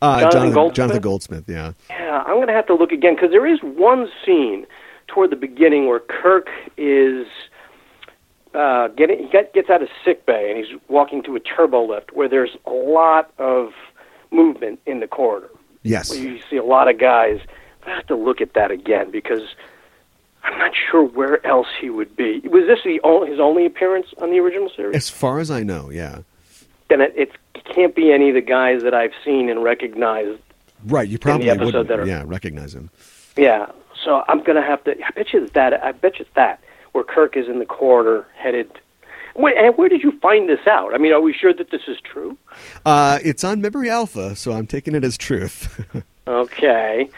[0.00, 0.74] Uh, Jonathan Jonathan, Goldsmith?
[0.76, 1.44] Jonathan Goldsmith.
[1.48, 1.72] Yeah.
[1.90, 4.66] Yeah, I'm going to have to look again because there is one scene
[5.08, 7.26] toward the beginning where Kirk is
[8.54, 11.84] uh, getting he get, gets out of sick bay and he's walking to a turbo
[11.86, 13.72] lift where there's a lot of
[14.30, 15.50] movement in the corridor.
[15.82, 16.16] Yes.
[16.16, 17.40] You see a lot of guys.
[17.86, 19.42] I have to look at that again because
[20.46, 22.40] I'm not sure where else he would be.
[22.44, 24.94] Was this the only, his only appearance on the original series?
[24.96, 26.20] As far as I know, yeah.
[26.88, 27.30] Then it, it
[27.64, 30.40] can't be any of the guys that I've seen and recognized
[30.84, 31.08] Right.
[31.08, 32.90] You probably that are- Yeah, recognize him.
[33.36, 33.66] Yeah.
[34.04, 34.92] So I'm gonna have to.
[35.04, 35.82] I bet you it's that.
[35.82, 36.60] I bet you it's that
[36.92, 38.70] where Kirk is in the corridor headed.
[39.34, 40.94] Wait, and where did you find this out?
[40.94, 42.36] I mean, are we sure that this is true?
[42.84, 45.84] Uh, it's on Memory Alpha, so I'm taking it as truth.
[46.28, 47.08] Okay.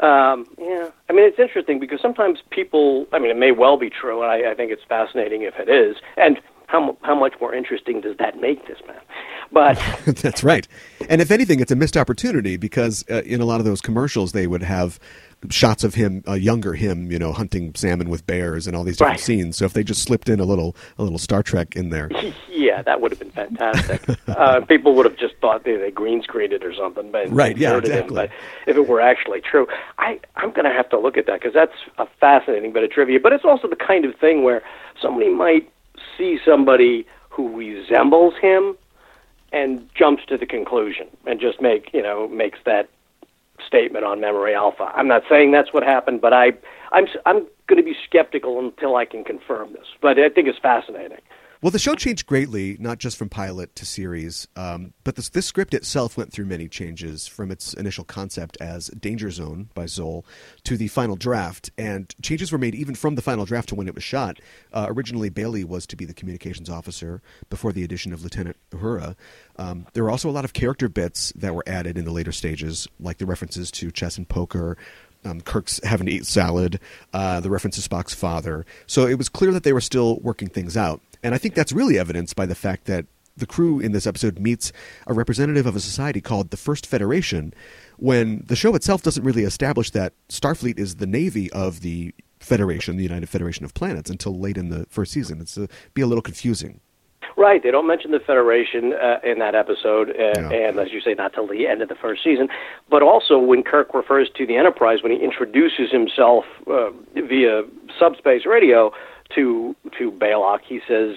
[0.00, 3.06] Um, yeah, I mean it's interesting because sometimes people.
[3.12, 5.68] I mean, it may well be true, and I, I think it's fascinating if it
[5.68, 5.96] is.
[6.16, 9.00] And how how much more interesting does that make this man?
[9.52, 9.78] But
[10.22, 10.66] That's right.
[11.08, 14.32] And if anything, it's a missed opportunity because uh, in a lot of those commercials,
[14.32, 14.98] they would have
[15.50, 18.96] shots of him, a younger him, you know, hunting salmon with bears and all these
[18.96, 19.20] different Right.
[19.20, 19.56] scenes.
[19.56, 22.10] So if they just slipped in a little, a little Star Trek in there,
[22.48, 24.02] yeah, that would have been fantastic.
[24.28, 27.56] uh, people would have just thought they, they green screened it or something, but Right,
[27.56, 28.14] yeah, exactly.
[28.14, 28.30] But
[28.66, 29.66] if it were actually true,
[29.98, 32.90] I I'm going to have to look at that because that's a fascinating bit of
[32.90, 33.18] trivia.
[33.20, 34.62] But it's also the kind of thing where
[35.00, 35.68] somebody might
[36.16, 38.76] see somebody who resembles him
[39.52, 42.88] and jumps to the conclusion and just make you know makes that
[43.66, 44.90] statement on memory alpha.
[44.94, 46.52] I'm not saying that's what happened, but I
[46.92, 49.86] I'm I'm going to be skeptical until I can confirm this.
[50.00, 51.18] But I think it's fascinating.
[51.62, 55.46] Well, the show changed greatly, not just from pilot to series, um, but this, this
[55.46, 60.24] script itself went through many changes from its initial concept as Danger Zone by Sohl
[60.64, 61.70] to the final draft.
[61.78, 64.40] And changes were made even from the final draft to when it was shot.
[64.72, 69.14] Uh, originally, Bailey was to be the communications officer before the addition of Lieutenant Uhura.
[69.54, 72.32] Um, there were also a lot of character bits that were added in the later
[72.32, 74.76] stages, like the references to chess and poker,
[75.24, 76.80] um, Kirk's having to eat salad,
[77.12, 78.66] uh, the reference to Spock's father.
[78.88, 81.00] So it was clear that they were still working things out.
[81.22, 83.06] And I think that's really evidenced by the fact that
[83.36, 84.72] the crew in this episode meets
[85.06, 87.54] a representative of a society called the First Federation,
[87.96, 92.96] when the show itself doesn't really establish that Starfleet is the navy of the Federation,
[92.96, 95.40] the United Federation of Planets, until late in the first season.
[95.40, 96.80] It's uh, be a little confusing.
[97.36, 97.62] Right.
[97.62, 100.50] They don't mention the Federation uh, in that episode, uh, Yeah.
[100.50, 102.48] and as you say, not till the end of the first season.
[102.90, 107.62] But also, when Kirk refers to the Enterprise, when he introduces himself uh, via
[107.98, 108.92] subspace radio
[109.34, 111.16] to to Balok, he says,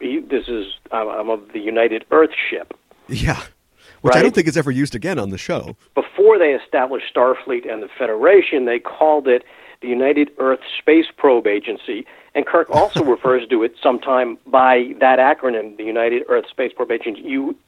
[0.00, 2.74] he, "This is I'm of the United Earth ship."
[3.08, 3.40] Yeah.
[4.02, 5.76] Which I don't think is ever used again on the show.
[5.94, 9.44] Before they established Starfleet and the Federation, they called it
[9.80, 15.18] the United Earth Space Probe Agency, and Kirk also refers to it sometime by that
[15.18, 17.22] acronym, the United Earth Space Probe Agency,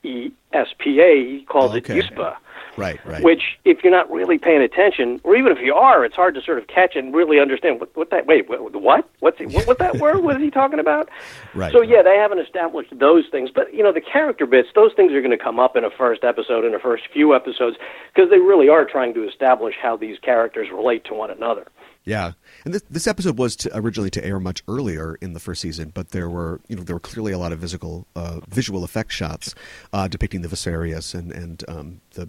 [0.05, 1.27] UESPA.
[1.39, 1.99] He calls Oh, okay.
[1.99, 2.37] it USPA.
[2.77, 3.23] Right, right.
[3.23, 6.43] Which, if you're not really paying attention, or even if you are, it's hard to
[6.43, 8.27] sort of catch and really understand what, what that.
[8.27, 8.75] Wait, what?
[8.75, 9.09] what?
[9.21, 10.23] What's he, what, what that word?
[10.23, 11.09] What is he talking about?
[11.55, 14.69] Right, So yeah, they haven't established those things, but you know the character bits.
[14.75, 17.35] Those things are going to come up in a first episode, in the first few
[17.35, 17.77] episodes,
[18.15, 21.67] because they really are trying to establish how these characters relate to one another.
[22.07, 22.33] Yeah,
[22.65, 25.91] and this this episode was to, originally to air much earlier in the first season,
[25.93, 29.11] but there were you know there were clearly a lot of physical uh, visual effect
[29.11, 29.57] shots
[29.93, 32.29] uh, depicting the Fesarius and and um, the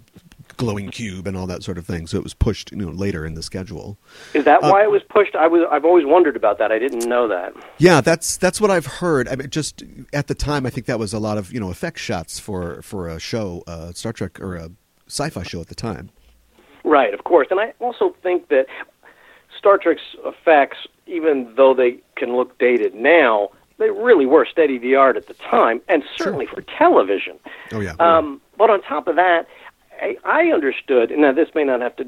[0.56, 2.06] glowing cube and all that sort of thing.
[2.06, 3.98] So it was pushed you know later in the schedule.
[4.34, 5.34] Is that Uh, why it was pushed?
[5.36, 5.66] I was.
[5.70, 6.72] I've always wondered about that.
[6.72, 7.52] I didn't know that.
[7.78, 9.28] Yeah, that's that's what I've heard.
[9.28, 9.82] I mean, just
[10.12, 12.82] at the time, I think that was a lot of you know effect shots for
[12.82, 14.70] for a show, uh, Star Trek or a
[15.06, 16.10] sci-fi show at the time.
[16.84, 17.48] Right, of course.
[17.50, 18.66] And I also think that
[19.58, 24.82] Star Trek's effects, even though they can look dated now, they really were state of
[24.82, 27.38] the art at the time, and certainly for television.
[27.72, 29.46] Oh yeah, Um, but on top of that,
[30.00, 32.06] I, I understood, now this may not have to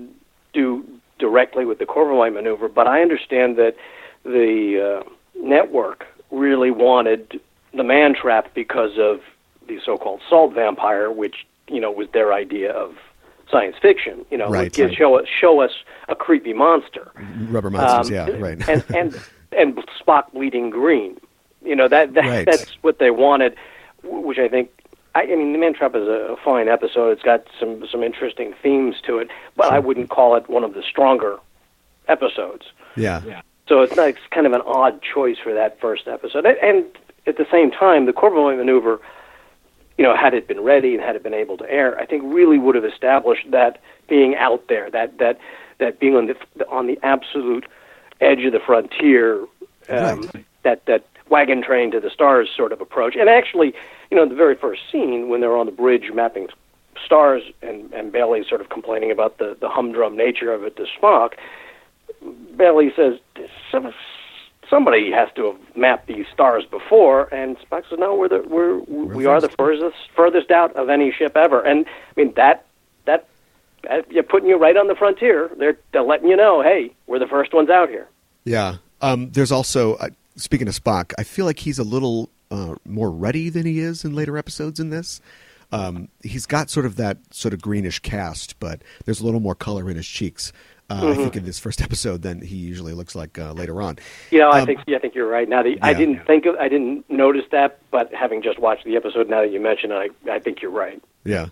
[0.53, 0.85] do
[1.19, 3.77] directly with the Corbomite maneuver, but I understand that
[4.25, 5.11] the uh,
[5.43, 7.41] network really wanted
[7.75, 9.21] the man trap because of
[9.69, 12.97] the so-called salt vampire, which you know was their idea of
[13.51, 14.25] science fiction.
[14.31, 14.97] You know, Right, give- right.
[14.97, 15.73] show us show us
[16.09, 17.11] a creepy monster.
[17.49, 18.09] rubber monsters.
[18.09, 18.69] Um, yeah, right.
[18.69, 19.21] and and
[19.53, 21.19] and Spock bleeding green.
[21.63, 22.47] You know that, that Right.
[22.47, 23.55] that's what they wanted,
[24.03, 24.71] which I think.
[25.15, 27.11] I, I mean, The Man Trap is a, a fine episode.
[27.11, 30.75] It's got some some interesting themes to it, but I wouldn't call it one of
[30.75, 31.39] the stronger
[32.09, 32.67] episodes.
[32.97, 33.43] yeah.
[33.69, 36.45] So it's, not, it's kind of an odd choice for that first episode.
[36.45, 36.85] And- And
[37.29, 39.01] at the same time, the Corbomite maneuver,
[39.97, 42.25] you know, had it been ready and had it been able to air, I think
[42.27, 45.39] really would have established that being out there, that that
[45.79, 47.65] that being on the on the absolute
[48.21, 49.43] edge of the frontier,
[49.89, 50.45] um, Right.
[50.65, 53.15] that that wagon train to the stars sort of approach.
[53.15, 53.73] And actually,
[54.11, 56.49] you know, the very first scene when they're on the bridge mapping
[57.05, 60.87] stars and and Bailey sort of complaining about the the humdrum nature of it to
[61.01, 61.35] Spock,
[62.57, 63.19] Bailey says
[63.71, 63.95] "Some-
[64.69, 68.79] somebody has to have mapped these stars before, and Spock says, "No, we're the we're,
[68.81, 72.67] we are the furthest furthest out of any ship ever." And I mean that
[73.07, 73.27] that,
[73.85, 75.51] that you're putting you right on the frontier.
[75.59, 78.07] They're, they're letting you know, hey, we're the first ones out here.
[78.45, 78.77] Yeah.
[79.01, 83.11] Um, there's also, uh, speaking of Spock, I feel like he's a little uh, more
[83.11, 85.21] ruddy than he is in later episodes in this.
[85.73, 89.55] Um, he's got sort of that sort of greenish cast, but there's a little more
[89.55, 90.53] color in his cheeks.
[90.91, 93.99] Uh, I think in this first episode than he usually looks like uh, later on.
[94.33, 95.49] You know, I Um, think yeah, I think you're right.
[95.49, 98.97] Now, the, I didn't think of, I didn't notice that, but having just watched the
[98.97, 101.01] episode, now that you mention it, I, I think you're right.
[101.25, 101.47] Yeah.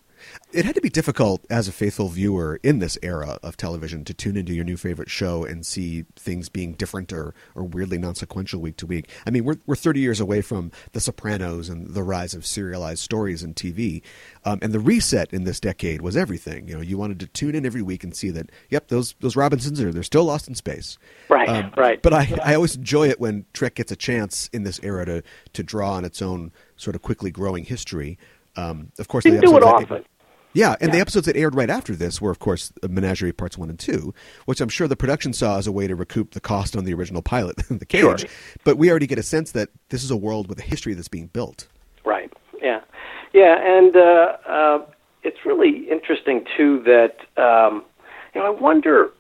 [0.50, 4.14] It had to be difficult as a faithful viewer in this era of television to
[4.14, 8.14] tune into your new favorite show and see things being different or, or weirdly non
[8.14, 9.10] sequential week to week.
[9.26, 13.00] I mean, we're, we're 30 years away from The Sopranos and the rise of serialized
[13.00, 14.00] stories in TV.
[14.46, 16.66] Um, and the reset in this decade was everything.
[16.66, 19.36] You know, you wanted to tune in every week and see that, yep, those, those
[19.36, 20.96] Robinsons are, they're still lost in space.
[21.28, 22.00] Right, Um, right.
[22.00, 25.22] But I, I always enjoy it when Trek gets a chance in this era to,
[25.52, 28.18] to draw on its own sort of quickly growing history.
[28.56, 30.04] Um, of course, Didn't the do it often.
[30.58, 33.70] Yeah, and the episodes that aired right after this were, of course, Menagerie Parts 1
[33.70, 34.12] and 2,
[34.46, 36.92] which I'm sure the production saw as a way to recoup the cost on the
[36.94, 38.02] original pilot, The Cage.
[38.02, 38.28] Sure.
[38.64, 41.06] But we already get a sense that this is a world with a history that's
[41.06, 41.68] being built.
[42.04, 42.32] Right.
[42.60, 42.80] Yeah.
[43.32, 44.78] Yeah, and uh, uh,
[45.22, 47.84] it's really interesting too that um,
[48.34, 49.12] you know I wonder,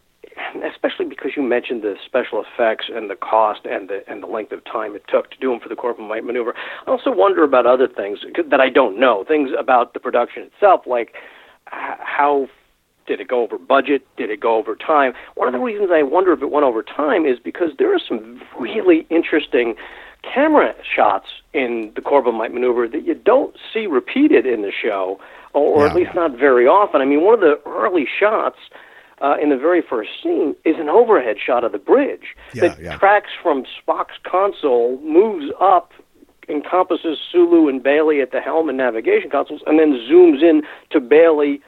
[0.64, 4.52] especially because you mentioned the special effects and the cost and the and the length
[4.52, 6.54] of time it took to do them for the Corbomite maneuver.
[6.86, 8.20] I also wonder about other things
[8.50, 11.14] that I don't know, things about the production itself, like
[11.66, 12.48] how
[13.06, 14.06] did it go over budget?
[14.16, 15.14] Did it go over time?
[15.34, 18.00] One of the reasons I wonder if it went over time is because there are
[18.06, 19.74] some really interesting
[20.22, 25.18] camera shots in the Corbin Corbomite maneuver that you don't see repeated in the show,
[25.54, 27.00] or, or at least not very often.
[27.00, 28.58] I mean, one of the early shots
[29.20, 32.80] uh, in the very first scene is an overhead shot of the bridge Yeah, that
[32.80, 32.96] yeah.
[32.98, 35.92] tracks from Spock's console, moves up,
[36.48, 41.00] encompasses Sulu and Bailey at the helm and navigation consoles, and then zooms in to
[41.00, 41.60] Bailey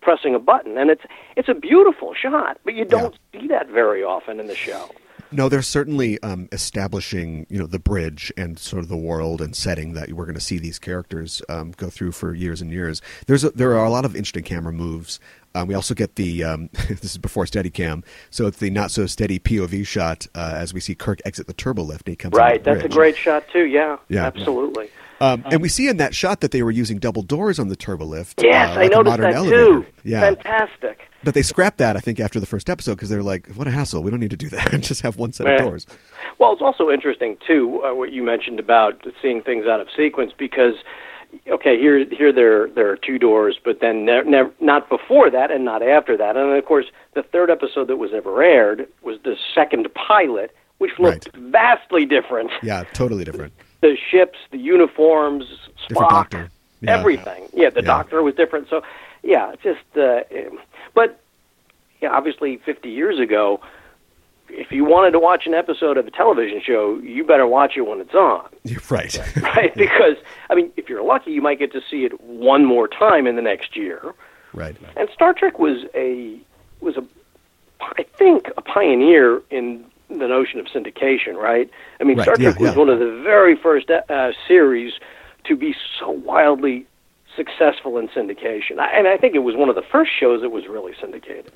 [0.00, 0.78] pressing a button.
[0.78, 1.02] And it's
[1.36, 4.88] it's a beautiful shot, but you don't see that very often in the show.
[5.34, 9.56] No, they're certainly um, establishing, you know, the bridge and sort of the world and
[9.56, 13.00] setting that we're going to see these characters um, go through for years and years.
[13.26, 15.20] There's a, there are a lot of interesting camera moves.
[15.54, 19.06] Um, we also get the um, this is before Steadicam, so it's the not so
[19.06, 22.34] steady POV shot uh, as we see Kirk exit the turbo lift and he comes.
[22.34, 23.64] Right, that's a great shot too.
[23.66, 24.26] Yeah, Yeah.
[24.26, 24.88] absolutely.
[25.20, 27.76] Um, and we see in that shot that they were using double doors on the
[27.76, 28.42] turbo lift.
[28.42, 29.56] Yes, uh, I like a noticed that elevator.
[29.64, 29.86] too.
[30.02, 31.02] Yeah, Fantastic.
[31.22, 33.70] but they scrapped that I think after the first episode because they're like, "What a
[33.70, 34.02] hassle!
[34.02, 34.70] We don't need to do that.
[34.80, 35.86] Just have one set of doors."
[36.38, 40.32] Well, it's also interesting too uh, what you mentioned about seeing things out of sequence
[40.36, 40.74] because
[41.48, 45.50] okay, here here there there are two doors, but then ne- ne- not before that
[45.50, 46.36] and not after that.
[46.36, 50.92] And of course, the third episode that was ever aired was the second pilot, which
[50.98, 51.42] looked Right.
[51.52, 52.50] vastly different.
[52.62, 53.52] Yeah, totally different.
[53.82, 55.44] The ships, the uniforms,
[55.90, 56.50] Spock, doctor.
[56.82, 56.96] Yeah.
[57.00, 57.48] everything.
[57.52, 57.86] Yeah, the Yeah.
[57.86, 58.68] doctor was different.
[58.70, 58.82] So,
[59.24, 60.20] yeah, just uh,
[60.94, 61.18] but
[62.00, 63.60] yeah, obviously 50 years ago,
[64.52, 67.82] if you wanted to watch an episode of a television show, you better watch it
[67.82, 69.18] when it's on, You're right.
[69.42, 69.74] right?
[69.74, 70.16] because
[70.50, 73.36] I mean, if you're lucky, you might get to see it one more time in
[73.36, 74.14] the next year.
[74.52, 74.76] right.
[74.96, 76.38] And Star Trek was a
[76.80, 77.04] was a
[77.80, 81.70] I think a pioneer in the notion of syndication, right?
[82.00, 82.78] I mean, Right, Star yeah, Trek was yeah.
[82.78, 84.92] one of the very first uh, series
[85.44, 86.86] to be so wildly
[87.34, 90.66] successful in syndication, and I think it was one of the first shows that was
[90.68, 91.50] really syndicated.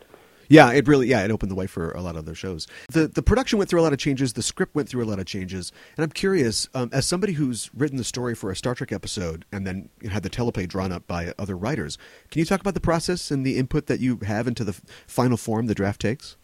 [0.49, 2.66] Yeah, it really yeah, it opened the way for a lot of other shows.
[2.90, 5.18] The the production went through a lot of changes, the script went through a lot
[5.18, 8.74] of changes, and I'm curious, um, as somebody who's written the story for a Star
[8.74, 11.99] Trek episode and then had the teleplay drawn up by other writers,
[12.30, 15.36] can you talk about the process and the input that you have into the final
[15.36, 16.36] form the draft takes?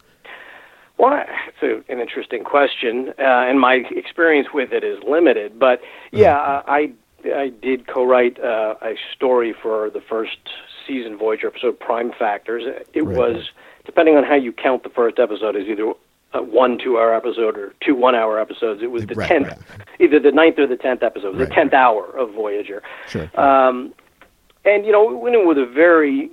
[0.97, 5.57] Well, it's a, an interesting question, uh, and my experience with it is limited.
[5.59, 5.81] But
[6.11, 6.91] yeah, I
[7.25, 10.37] I did co-write uh, a story for the first
[10.87, 12.63] season Voyager episode, Prime Factors.
[12.93, 13.17] It Right.
[13.17, 13.49] was
[13.85, 15.93] depending on how you count the first episode is either
[16.33, 18.81] a one two-hour episode or two one-hour episodes.
[18.81, 19.59] It was the Right, tenth, right.
[19.99, 21.37] either the ninth or the tenth episode.
[21.37, 21.47] Right.
[21.47, 22.81] the tenth hour of Voyager.
[23.07, 23.29] Sure.
[23.39, 23.93] Um,
[24.65, 26.31] and you know, we went in with a very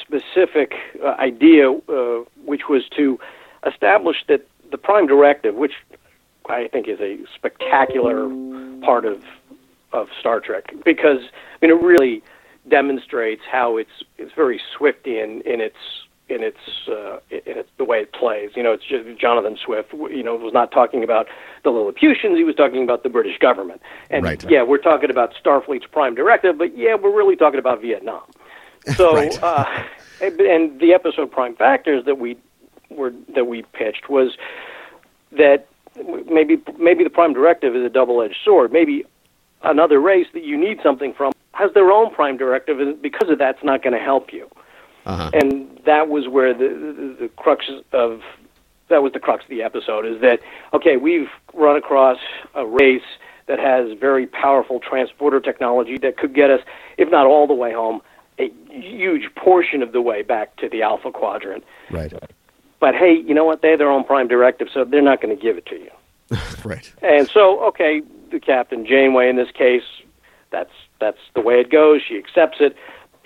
[0.00, 0.74] specific
[1.04, 3.18] uh, idea, uh, which was to
[3.66, 5.74] establish that the Prime Directive, which
[6.48, 8.28] I think is a spectacular
[8.82, 9.22] part of
[9.92, 11.18] of Star Trek, because
[11.60, 12.22] I mean, it really
[12.68, 15.76] demonstrates how it's it's very Swiftian in its
[16.32, 16.58] in its
[16.88, 18.50] uh, in its the way it plays.
[18.54, 19.92] You know, it's just Jonathan Swift.
[19.92, 21.28] You know, was not talking about
[21.62, 22.36] the Lilliputians.
[22.36, 23.80] He was talking about the British government.
[24.10, 24.44] And Right.
[24.50, 28.22] yeah, we're talking about Starfleet's Prime Directive, but yeah, we're really talking about Vietnam.
[28.96, 29.42] So, Right.
[29.44, 29.84] uh,
[30.20, 32.36] and the episode Prime Factors that we
[32.90, 34.36] were that we pitched was
[35.30, 35.68] that
[36.28, 38.72] maybe maybe the Prime Directive is a double-edged sword.
[38.72, 39.04] Maybe
[39.62, 43.38] another race that you need something from has their own Prime Directive, and because of
[43.38, 44.48] that, it's not going to help you.
[45.06, 45.30] Uh-huh.
[45.34, 48.22] And that was where the, the the crux of
[48.88, 50.40] that was the crux of the episode is that
[50.72, 52.18] okay, we've run across
[52.54, 53.02] a race
[53.46, 56.60] that has very powerful transporter technology that could get us,
[56.96, 58.00] if not all the way home,
[58.38, 61.64] a huge portion of the way back to the Alpha Quadrant.
[61.90, 62.12] Right.
[62.80, 63.62] But hey, you know what?
[63.62, 65.90] They have their own prime directive, so they're not going to give it to you.
[66.64, 66.92] Right.
[67.02, 69.82] And so, okay, the captain Janeway in this case,
[70.50, 72.00] that's that's the way it goes.
[72.06, 72.76] She accepts it.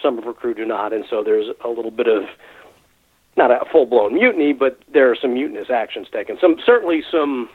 [0.02, 2.24] Some of her crew do not, and so there's a little bit of
[3.36, 6.38] not a full blown mutiny, but there are some mutinous actions taken.
[6.40, 7.48] Some certainly some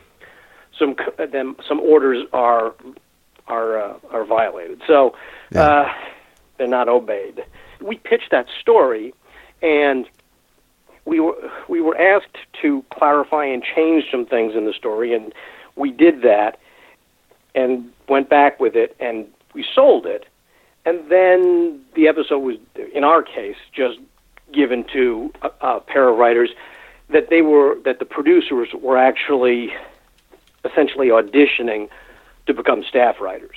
[0.77, 0.95] some
[1.31, 2.73] them some orders are
[3.47, 4.81] are uh, are violated.
[4.87, 5.15] So
[5.51, 5.61] Yeah.
[5.61, 5.93] uh,
[6.57, 7.43] they're not obeyed.
[7.81, 9.13] We pitched that story,
[9.61, 10.07] and
[11.05, 11.35] we were
[11.67, 15.33] we were asked to clarify and change some things in the story, and
[15.75, 16.59] we did that,
[17.55, 20.25] and went back with it, and we sold it,
[20.85, 22.57] and then the episode was,
[22.93, 23.99] in our case, just
[24.53, 26.49] given to a, a pair of writers
[27.11, 29.69] that they were that the producers were actually
[30.65, 31.89] essentially auditioning
[32.47, 33.55] to become staff writers.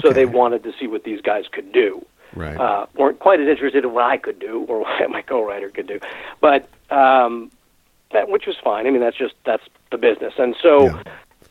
[0.00, 2.04] So they wanted to see what these guys could do
[2.34, 2.56] Right.
[2.58, 5.86] uh, weren't quite as interested in what I could do or what my co-writer could
[5.86, 6.00] do,
[6.40, 7.50] but um,
[8.12, 8.86] that which was fine.
[8.86, 10.34] I mean, that's just that's the business.
[10.38, 10.86] And so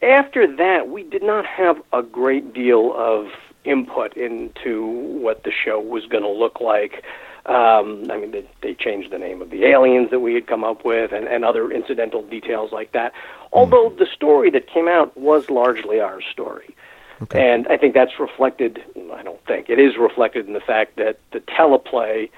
[0.01, 0.17] Yeah.
[0.19, 3.27] after that, we did not have a great deal of
[3.63, 7.03] input into what the show was going to look like.
[7.45, 10.63] Um, I mean, they, they changed the name of the aliens that we had come
[10.63, 13.13] up with, and, and other incidental details like that.
[13.51, 16.75] Although the story that came out was largely our story.
[17.23, 17.51] Okay.
[17.51, 18.83] And I think that's reflected,
[19.13, 22.29] I don't think, it is reflected in the fact that the teleplay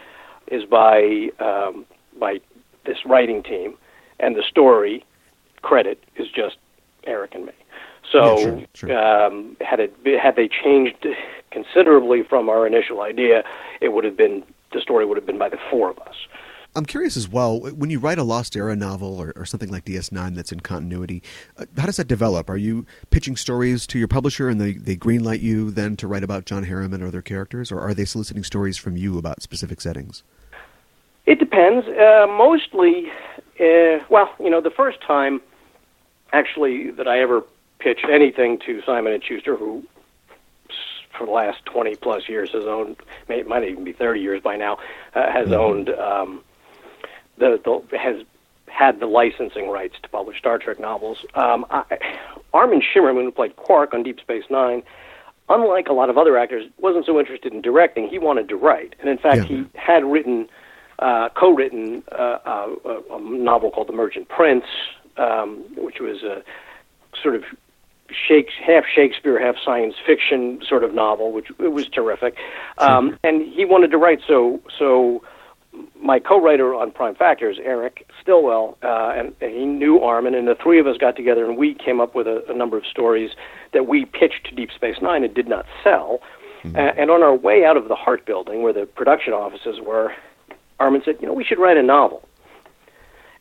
[0.48, 1.86] is by, um,
[2.20, 2.42] by
[2.86, 3.76] this writing team,
[4.20, 5.06] and the story
[5.62, 6.58] credit is just
[7.06, 7.54] Eric and me.
[8.14, 9.26] So, Yeah, sure, sure.
[9.26, 11.08] Um, had it had they changed
[11.50, 13.44] considerably from our initial idea,
[13.82, 16.16] it would have been the story would have been by the four of us.
[16.76, 17.60] I'm curious as well.
[17.60, 21.22] When you write a Lost Era novel or, or something like DS9 that's in continuity,
[21.58, 22.50] uh, how does that develop?
[22.50, 26.24] Are you pitching stories to your publisher and they, they greenlight you then to write
[26.24, 29.82] about John Harriman or other characters, or are they soliciting stories from you about specific
[29.82, 30.24] settings?
[31.28, 31.88] It depends.
[31.88, 33.12] Uh, mostly,
[33.60, 35.42] uh, well, you know, the first time
[36.32, 37.44] actually that I ever
[37.84, 39.84] pitched anything to Simon and Schuster, who
[41.18, 42.96] for the last twenty plus years has owned,
[43.30, 44.78] may, it might even be thirty years by now,
[45.14, 46.42] uh, has owned um,
[47.38, 48.24] the, the has
[48.68, 51.24] had the licensing rights to publish Star Trek novels.
[51.36, 51.84] Um, I,
[52.54, 54.82] Armin Shimerman, who played Quark on Deep Space Nine,
[55.50, 58.08] unlike a lot of other actors, wasn't so interested in directing.
[58.08, 59.58] He wanted to write, and in fact, Yeah.
[59.58, 60.50] he had written,
[60.98, 64.66] uh, co-written uh, uh, a, a novel called The Merchant Prince,
[65.18, 66.44] um, which was a
[67.22, 67.44] sort of
[68.16, 72.36] Shakes, half Shakespeare, half science fiction sort of novel, which it was terrific.
[72.78, 75.24] Um, and he wanted to write, so so
[76.00, 80.56] my co-writer on Prime Factors, Eric Stillwell, uh, and, and he knew Armin, and the
[80.56, 83.32] three of us got together and we came up with a, a number of stories
[83.72, 86.20] that we pitched to Deep Space Nine and did not sell.
[86.66, 90.14] Uh, and on our way out of the Hart Building, where the production offices were,
[90.80, 92.28] Armin said, "You know, we should write a novel."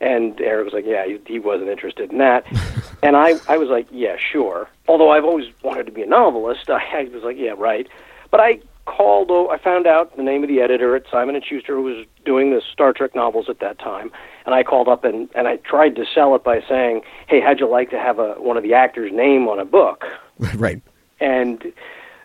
[0.01, 2.45] And Eric was like, "Yeah, he, he wasn't interested in that."
[3.03, 6.71] and I, I was like, "Yeah, sure." Although I've always wanted to be a novelist,
[6.71, 7.89] I, I was like, "Yeah, right."
[8.31, 9.29] But I called.
[9.31, 12.07] Oh, I found out the name of the editor at Simon and Schuster, who was
[12.25, 14.11] doing the Star Trek novels at that time,
[14.47, 17.61] and I called up and and I tried to sell it by saying, "Hey, how'd
[17.61, 20.05] you like to have a one of the actors' name on a book?"
[20.55, 20.81] right.
[21.21, 21.73] And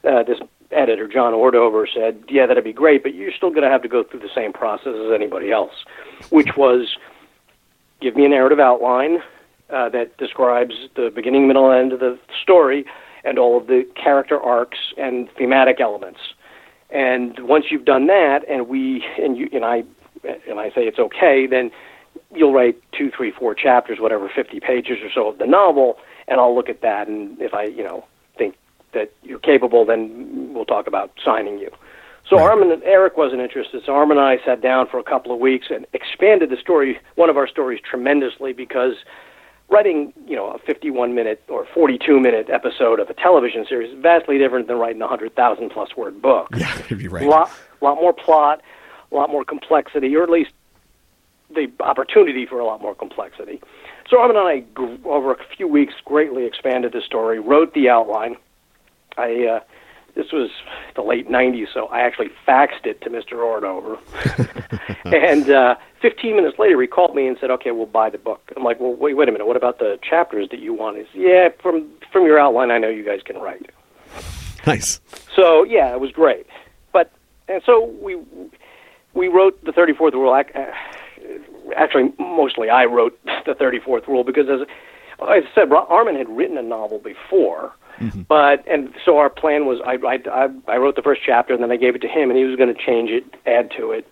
[0.04, 0.40] uh, this
[0.72, 3.90] editor, John Ordover, said, "Yeah, that'd be great, but you're still going to have to
[3.90, 5.74] go through the same process as anybody else,
[6.30, 6.98] which was
[8.00, 9.24] give me a narrative outline
[9.70, 12.86] uh, that describes the beginning, middle, and end of the story,
[13.24, 16.20] and all of the character arcs and thematic elements.
[16.90, 19.84] And once you've done that, and we and you and I
[20.50, 21.72] and I say it's okay, then
[22.34, 25.98] you'll write two, three, four chapters, whatever, fifty pages or so of the novel,
[26.28, 28.06] and I'll look at that, and if I, you know,
[28.38, 28.56] think
[28.94, 31.70] that you're capable, then we'll talk about signing you.
[32.30, 33.84] So Armin and Eric wasn't interested.
[33.86, 37.00] So Armin and I sat down for a couple of weeks and expanded the story,
[37.16, 38.96] one of our stories, tremendously because
[39.70, 44.02] writing, you know, a 51 minute or 42 minute episode of a television series is
[44.02, 46.50] vastly different than writing a 100,000 plus word book.
[46.56, 47.26] Yeah, you're right.
[47.26, 47.52] A lot,
[47.82, 48.62] lot more plot,
[49.12, 50.52] a lot more complexity, or at least
[51.54, 53.62] the opportunity for a lot more complexity.
[54.10, 58.38] So Armin and I, over a few weeks, greatly expanded the story, wrote the outline.
[59.18, 59.60] I uh,
[60.18, 60.50] this was
[60.96, 63.34] the late '90s, so I actually faxed it to Mr.
[63.34, 63.98] Ordover.
[65.06, 68.52] and uh, 15 minutes later, he called me and said, "Okay, we'll buy the book."
[68.56, 69.48] I'm like, "Well, wait, wait a minute.
[69.48, 72.78] What about the chapters that you want?" He said, "Yeah, from from your outline, I
[72.78, 73.70] know you guys can write."
[74.66, 75.00] Nice.
[75.34, 76.48] So yeah, it was great.
[76.92, 77.12] But
[77.48, 78.18] and so we
[79.14, 80.34] we wrote the 34th rule.
[80.34, 80.44] Uh,
[81.76, 84.66] Actually, mostly I wrote the 34th rule because, as
[85.20, 87.74] I said, Armin had written a novel before.
[88.28, 91.62] But and so our plan was I, I I I wrote the first chapter and
[91.62, 93.92] then I gave it to him and he was going to change it, add to
[93.92, 94.08] it,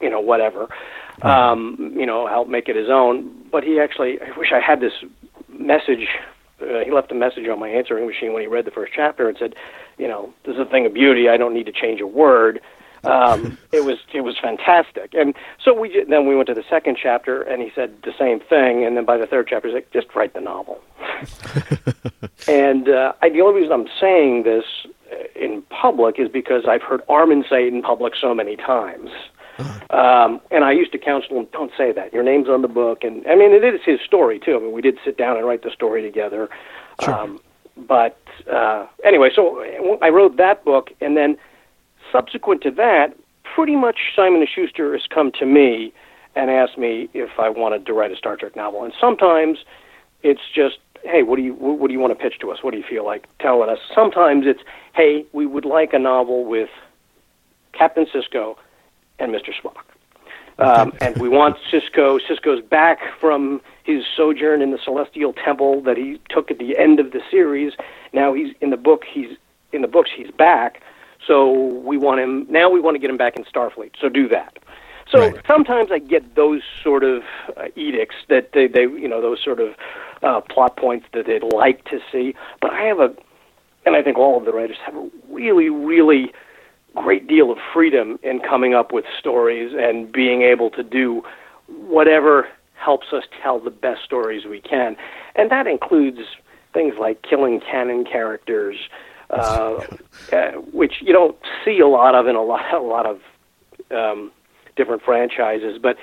[0.00, 0.68] you know, whatever,
[1.22, 3.48] um, you know, help make it his own.
[3.50, 4.92] But he actually, I wish I had this
[5.48, 6.08] message.
[6.60, 9.28] Uh, he left a message on my answering machine when he read the first chapter
[9.28, 9.54] and said,
[9.98, 11.28] you know, this is a thing of beauty.
[11.28, 12.60] I don't need to change a word.
[13.04, 15.14] um, it was it was fantastic.
[15.14, 18.40] And so we then we went to the second chapter, and he said the same
[18.40, 18.84] thing.
[18.84, 20.80] And then by the third chapter, he's like, just write the novel.
[22.48, 24.64] and uh, I, the only reason I'm saying this
[25.12, 29.10] uh, in public is because I've heard Armin say it in public so many times.
[29.88, 32.12] Um, and I used to counsel him, don't say that.
[32.12, 33.04] Your name's on the book.
[33.04, 34.56] And I mean, it is his story, too.
[34.56, 36.50] I mean, we did sit down and write the story together.
[37.06, 37.40] Um,
[37.76, 38.18] but
[38.50, 39.62] uh, anyway, so
[40.02, 41.36] I wrote that book, and then
[42.12, 45.92] subsequent to that, pretty much Simon and Schuster has come to me
[46.34, 48.84] and asked me if I wanted to write a Star Trek novel.
[48.84, 49.58] And sometimes
[50.22, 52.58] it's just, hey, what do you what do you want to pitch to us?
[52.62, 53.78] What do you feel like telling us?
[53.94, 54.60] Sometimes it's,
[54.94, 56.70] hey, we would like a novel with
[57.72, 58.56] Captain Sisko
[59.18, 59.50] and Mr.
[59.52, 59.82] Spock.
[60.58, 62.18] Um, and we want Sisko.
[62.28, 66.98] Sisko's back from his sojourn in the Celestial Temple that he took at the end
[66.98, 67.74] of the series.
[68.12, 69.04] Now he's in the book.
[69.04, 69.36] He's
[69.72, 70.10] in the books.
[70.16, 70.82] He's back.
[71.26, 72.70] So we want him now.
[72.70, 73.92] We want to get him back in Starfleet.
[74.00, 74.58] So do that.
[75.10, 75.46] So Right.
[75.46, 77.22] sometimes I get those sort of
[77.56, 79.74] uh, edicts that they, they, you know, those sort of
[80.22, 82.34] uh, plot points that they'd like to see.
[82.60, 83.14] But I have a,
[83.84, 86.32] and I think all of the writers have a really, really
[86.94, 91.22] great deal of freedom in coming up with stories and being able to do
[91.68, 94.96] whatever helps us tell the best stories we can.
[95.34, 96.20] And that includes
[96.72, 98.76] things like killing canon characters,
[99.30, 99.82] uh,
[100.32, 103.20] uh, which you don't see a lot of in a lot, a lot of
[103.90, 104.32] um,
[104.76, 105.78] different franchises.
[105.82, 105.96] But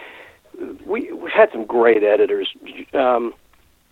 [0.86, 2.49] we, we've had some great editors.
[2.93, 3.34] Um,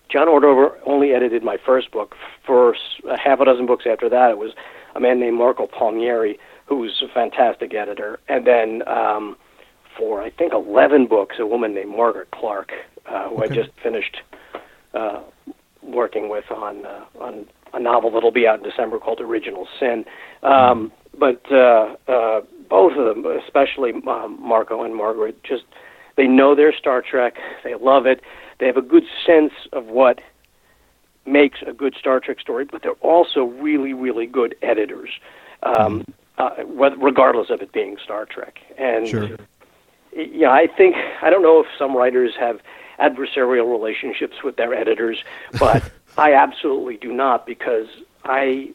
[0.10, 2.16] John Ordover only edited my first book.
[2.46, 2.76] For
[3.10, 4.52] a half a dozen books after that, it was
[4.96, 8.20] a man named Marco Palmieri, who was a fantastic editor.
[8.28, 9.38] And then um,
[9.98, 12.72] for, I think, 11 books, a woman named Margaret Clark,
[13.06, 14.18] uh, who I just finished
[14.94, 15.22] uh,
[15.82, 20.06] working with on, uh, on a novel that'll be out in December called Original Sin.
[20.44, 22.42] Um, but uh, uh,
[22.72, 25.66] both of them, especially um, Marco and Margaret, just
[26.16, 27.38] they know their Star Trek.
[27.64, 28.22] They love it.
[28.60, 30.22] They have a good sense of what
[31.26, 35.10] makes a good Star Trek story, but they're also really, really good editors,
[35.64, 36.06] um,
[36.38, 38.60] uh, regardless of it being Star Trek.
[38.78, 39.30] And Sure.
[40.16, 42.62] yeah, I think I don't know if some writers have
[43.00, 45.24] adversarial relationships with their editors,
[45.60, 45.84] but
[46.18, 47.88] I absolutely do not because
[48.24, 48.70] I,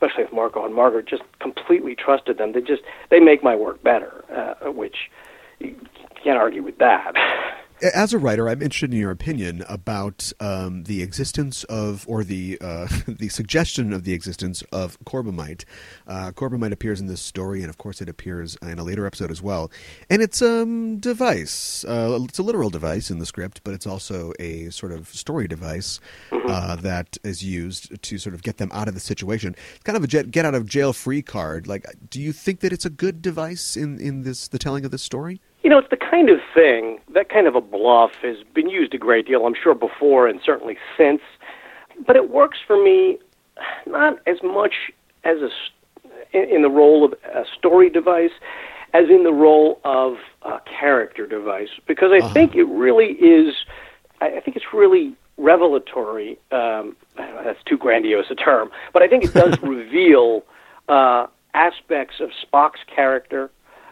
[0.00, 2.52] especially with Marco and Margaret, just completely trusted them.
[2.52, 5.10] They just they make my work better, uh, which
[5.58, 5.74] you
[6.22, 7.14] can't argue with that.
[7.80, 12.58] As a writer, I'm interested in your opinion about um, the existence of, or the
[12.60, 15.64] uh, the suggestion of the existence of Corbomite.
[16.04, 19.30] Uh, Corbomite appears in this story, and of course, it appears in a later episode
[19.30, 19.70] as well.
[20.10, 21.84] And it's a um, device.
[21.84, 25.46] Uh, it's a literal device in the script, but it's also a sort of story
[25.46, 26.00] device
[26.32, 29.54] uh, that is used to sort of get them out of the situation.
[29.74, 31.68] It's kind of a jet, get out of jail free card.
[31.68, 34.90] Like, do you think that it's a good device in in this the telling of
[34.90, 35.40] this story?
[35.62, 38.94] You know, it's the kind of thing, that kind of a bluff has been used
[38.94, 41.20] a great deal, I'm sure, before and certainly since.
[42.06, 43.18] But it works for me
[43.86, 44.74] not as much
[45.24, 45.50] as a,
[46.32, 48.30] in the role of a story device
[48.94, 53.54] as in the role of a character device, because I think it really is,
[54.20, 56.38] I I think it's really revelatory.
[56.50, 60.44] Um, know, that's too grandiose a term, but I think it does reveal
[60.88, 63.50] uh, aspects of Spock's character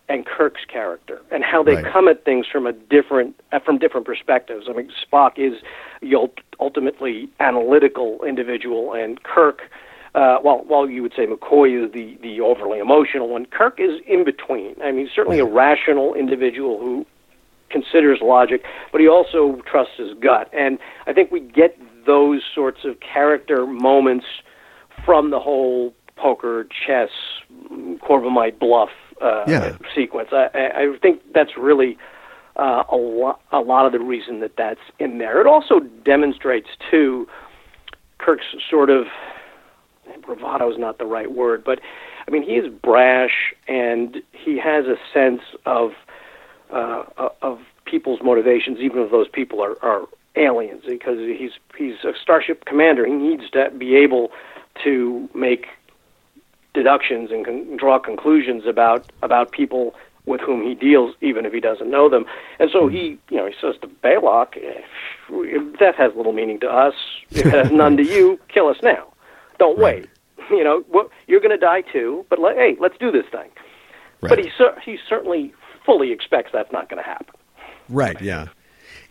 [0.09, 1.85] and Kirk's character and how they Right.
[1.85, 4.67] come at things from a different uh, from different perspectives.
[4.69, 5.61] I mean, Spock is
[6.01, 9.63] the ult- ultimately analytical individual, and Kirk,
[10.15, 14.01] uh, while while you would say McCoy is the the overly emotional one, Kirk is
[14.07, 14.77] in between.
[14.83, 17.05] I mean, certainly a rational individual who
[17.69, 20.49] considers logic, but he also trusts his gut.
[20.53, 20.79] And
[21.09, 21.77] I think we get
[22.07, 24.27] those sorts of character moments
[25.05, 27.11] from the whole poker, chess,
[28.01, 28.91] Corbomite bluff
[29.21, 29.77] uh, Yeah.
[29.95, 30.29] sequence.
[30.33, 31.99] I, I think that's really
[32.57, 35.41] uh, a lot a lot of the reason that that's in there.
[35.41, 37.29] It also demonstrates too
[38.19, 39.07] Kirk's sort of
[40.25, 41.81] bravado is not the right word, but
[42.27, 45.93] I mean he is brash and he has a sense of
[46.71, 47.05] uh,
[47.43, 52.65] of people's motivations, even if those people are, are aliens, because he's he's a starship
[52.65, 53.07] commander.
[53.07, 54.31] He needs to be able
[54.85, 55.67] to make
[56.77, 59.95] deductions and con- draw conclusions about about people
[60.27, 62.25] with whom he deals, even if he doesn't know them.
[62.59, 64.83] And so he, you know, he says to Balok, eh,
[65.31, 66.95] "If "Death has little meaning to us.
[67.31, 68.39] It has none to you.
[68.49, 69.13] Kill us now.
[69.59, 70.09] Don't wait.
[70.51, 72.25] You know, well, you're going to die too.
[72.29, 73.51] But let, hey, let's do this thing."
[74.21, 75.53] But he cer- he certainly
[75.85, 77.35] fully expects that's not going to happen.
[77.89, 78.21] Right.
[78.21, 78.49] Yeah.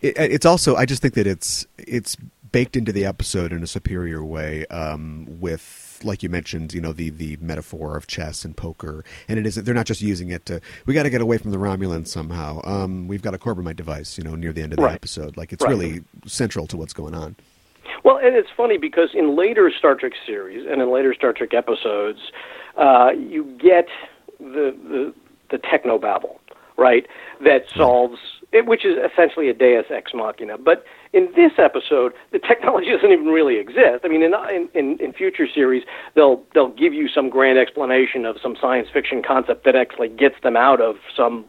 [0.02, 0.76] It, it's also.
[0.76, 2.18] I just think that it's it's
[2.56, 6.94] baked into the episode in a superior way um, with like you mentioned, you know,
[6.94, 10.46] the the metaphor of chess and poker, and it is they're not just using it
[10.46, 12.62] to we got to get away from the Romulans somehow.
[12.64, 14.96] Um, we've got a Corbomite device, you know, near the end of the Right.
[14.96, 15.36] episode.
[15.36, 15.72] Like it's Right.
[15.72, 17.36] really central to what's going on.
[18.06, 21.54] Well, and it's funny because in later Star Trek series and in later Star Trek
[21.54, 22.20] episodes,
[22.78, 23.88] uh, you get
[24.40, 25.14] the the,
[25.52, 26.38] the technobabble,
[26.78, 27.06] right?
[27.44, 28.18] That solves
[28.54, 30.58] it, which is essentially a Deus ex machina.
[30.58, 30.86] But
[31.16, 34.02] in this episode, the technology doesn't even really exist.
[34.04, 38.26] I mean, in in, in, in future series, they'll they'll give you some grand explanation
[38.26, 41.46] of some science fiction concept that actually gets them out of some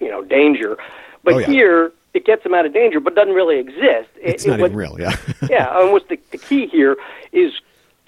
[0.00, 0.76] you know danger.
[1.24, 1.46] But Oh, yeah.
[1.46, 4.10] here, it gets them out of danger, but doesn't really exist.
[4.20, 5.16] It's it- not what- even real, yeah.
[5.50, 6.96] yeah, and what's the, the key here
[7.32, 7.52] is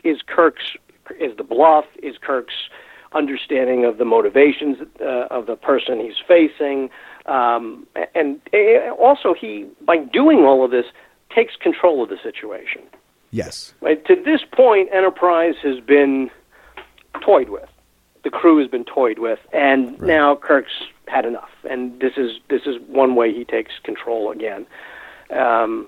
[0.05, 0.77] is Kirk's
[1.19, 2.55] is the bluff is Kirk's
[3.13, 6.91] understanding of the motivations uh, of the person he's facing,
[7.29, 10.87] um, and uh, also he by doing all of this
[11.35, 12.83] takes control of the situation.
[13.31, 16.31] yes, Right to this point, Enterprise has been
[17.25, 17.69] toyed with.
[18.25, 20.73] The crew has been toyed with, and now Kirk's
[21.07, 21.51] had enough.
[21.69, 24.67] And this is this is one way he takes control again.
[25.31, 25.87] Um,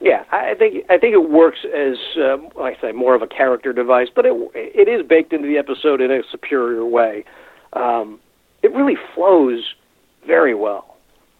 [0.00, 3.22] yeah, I I think I think it works as uh, like I say more of
[3.22, 7.24] a character device, but it it is baked into the episode in a superior way.
[7.74, 8.20] Um,
[8.62, 9.74] it really flows
[10.26, 10.84] very well.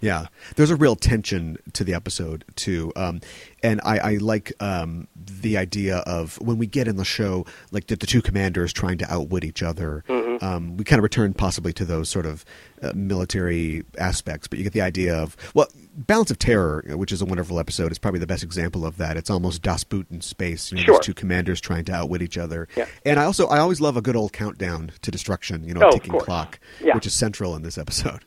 [0.01, 3.21] Yeah, there's a real tension to the episode too, um,
[3.65, 7.89] and I, I like um, the idea of when we get in the show, like
[7.89, 10.05] the, the two commanders trying to outwit each other.
[10.41, 12.45] Um, we kind of return possibly to those sort of
[12.81, 15.67] uh, military aspects, but you get the idea of well,
[15.97, 19.17] Balance of Terror, which is a wonderful episode, is probably the best example of that.
[19.17, 20.71] It's almost Das Boot in space.
[20.71, 20.95] You know, Sure.
[20.99, 22.69] these two commanders trying to outwit each other.
[22.77, 22.87] Yeah.
[23.05, 25.65] And I also I always love a good old countdown to destruction.
[25.65, 26.95] You know, Oh, ticking clock, Yeah.
[26.95, 28.25] which is central in this episode.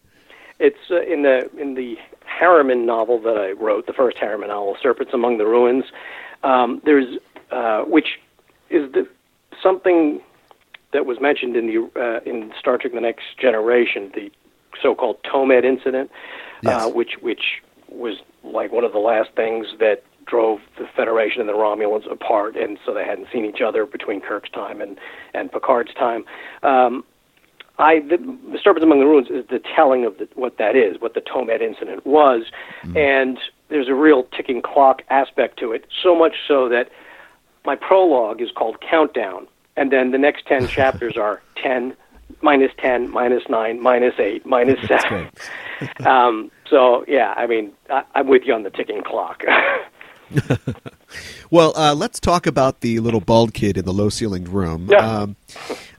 [0.62, 4.78] It's uh, in the in the Harriman novel that I wrote, the first Harriman novel,
[4.82, 5.86] Serpents Among the Ruins.
[6.44, 7.18] Um, there's
[7.52, 8.20] uh, which
[8.70, 9.08] is the
[9.62, 10.22] something
[10.94, 14.32] that was mentioned in the uh, in Star Trek: The Next Generation, the
[14.82, 16.12] so-called Tomed incident,
[16.62, 16.86] Yes.
[16.86, 21.50] uh, which which was like one of the last things that drove the Federation and
[21.50, 25.00] the Romulans apart, and so they hadn't seen each other between Kirk's time and
[25.34, 26.24] and Picard's time.
[26.62, 27.04] Um,
[27.82, 28.18] I the
[28.52, 31.62] disturbance among the ruins is the telling of the, what that is, what the Tomed
[31.62, 32.44] incident was,
[32.96, 35.86] and there's a real ticking clock aspect to it.
[36.04, 36.90] So much so that
[37.66, 41.96] my prologue is called Countdown, and then the next ten chapters are ten,
[42.42, 45.30] minus ten, minus nine, minus eight, minus seven.
[46.06, 49.44] um, so yeah, I mean, I, I'm with you on the ticking clock.
[51.50, 54.90] Well, uh, let's talk about the little bald kid in the low ceilinged room.
[54.90, 54.98] Yeah.
[54.98, 55.36] Um,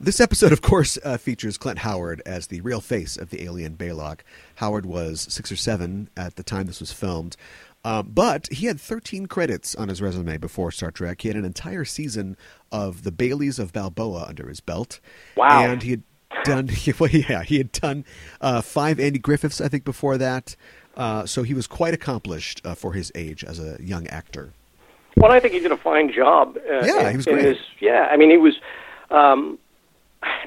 [0.01, 3.77] this episode, of course, uh, features Clint Howard as the real face of the alien
[3.77, 4.21] Balok.
[4.57, 7.37] Howard was six or seven at the time this was filmed.
[7.85, 11.23] Um, but he had 13 credits on his resume before Star Trek.
[11.23, 12.37] He had an entire season
[12.71, 15.01] of The Baileys of Balboa under his belt.
[15.37, 15.65] Wow.
[15.65, 16.03] And he had
[16.45, 18.05] done, well, yeah, he had done
[18.41, 20.55] uh, five Andy Griffiths, I think, before that.
[20.97, 24.53] Uh, so he was quite accomplished uh, for his age as a young actor.
[25.23, 26.59] Well, I think he did a fine job.
[26.69, 27.43] Uh, Yeah, in, he was great.
[27.43, 28.55] This, yeah, I mean, he was.
[29.11, 29.59] Um,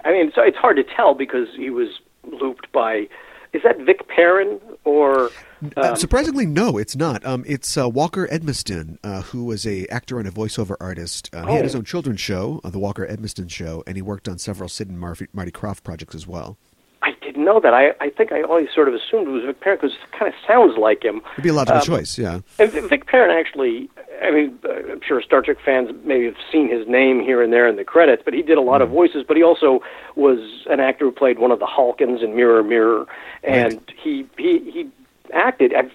[0.03, 1.87] I mean, so it's hard to tell because he was
[2.29, 3.07] looped by.
[3.53, 5.29] Is that Vic Perrin or?
[5.77, 7.25] Uh, Um, surprisingly, no, it's not.
[7.25, 11.29] Um, it's uh, Walker Edmiston, uh, who was a actor and a voiceover artist.
[11.33, 11.77] Uh, He had his Oh.
[11.79, 14.99] own children's show, uh, the Walker Edmiston Show, and he worked on several Sid and
[14.99, 16.57] Marty, Marty Krofft projects as well.
[17.01, 17.73] I didn't know that.
[17.73, 20.27] I I think I always sort of assumed it was Vic Perrin because it kind
[20.27, 21.21] of sounds like him.
[21.33, 22.39] It'd be a logical Um, choice, yeah.
[22.59, 23.89] And Vic Perrin actually,
[24.21, 27.67] I mean, I'm sure Star Trek fans maybe have seen his name here and there
[27.67, 28.97] in the credits, but he did a lot of mm-hmm.
[28.97, 29.25] voices.
[29.27, 29.81] But he also
[30.15, 33.07] was an actor who played one of the Halkans in Mirror Mirror,
[33.43, 34.89] and he he he
[35.33, 35.73] acted.
[35.73, 35.91] I've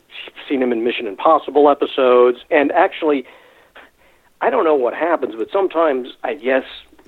[0.49, 3.25] seen him in Mission Impossible episodes, and actually,
[4.41, 6.65] I don't know what happens, but sometimes I guess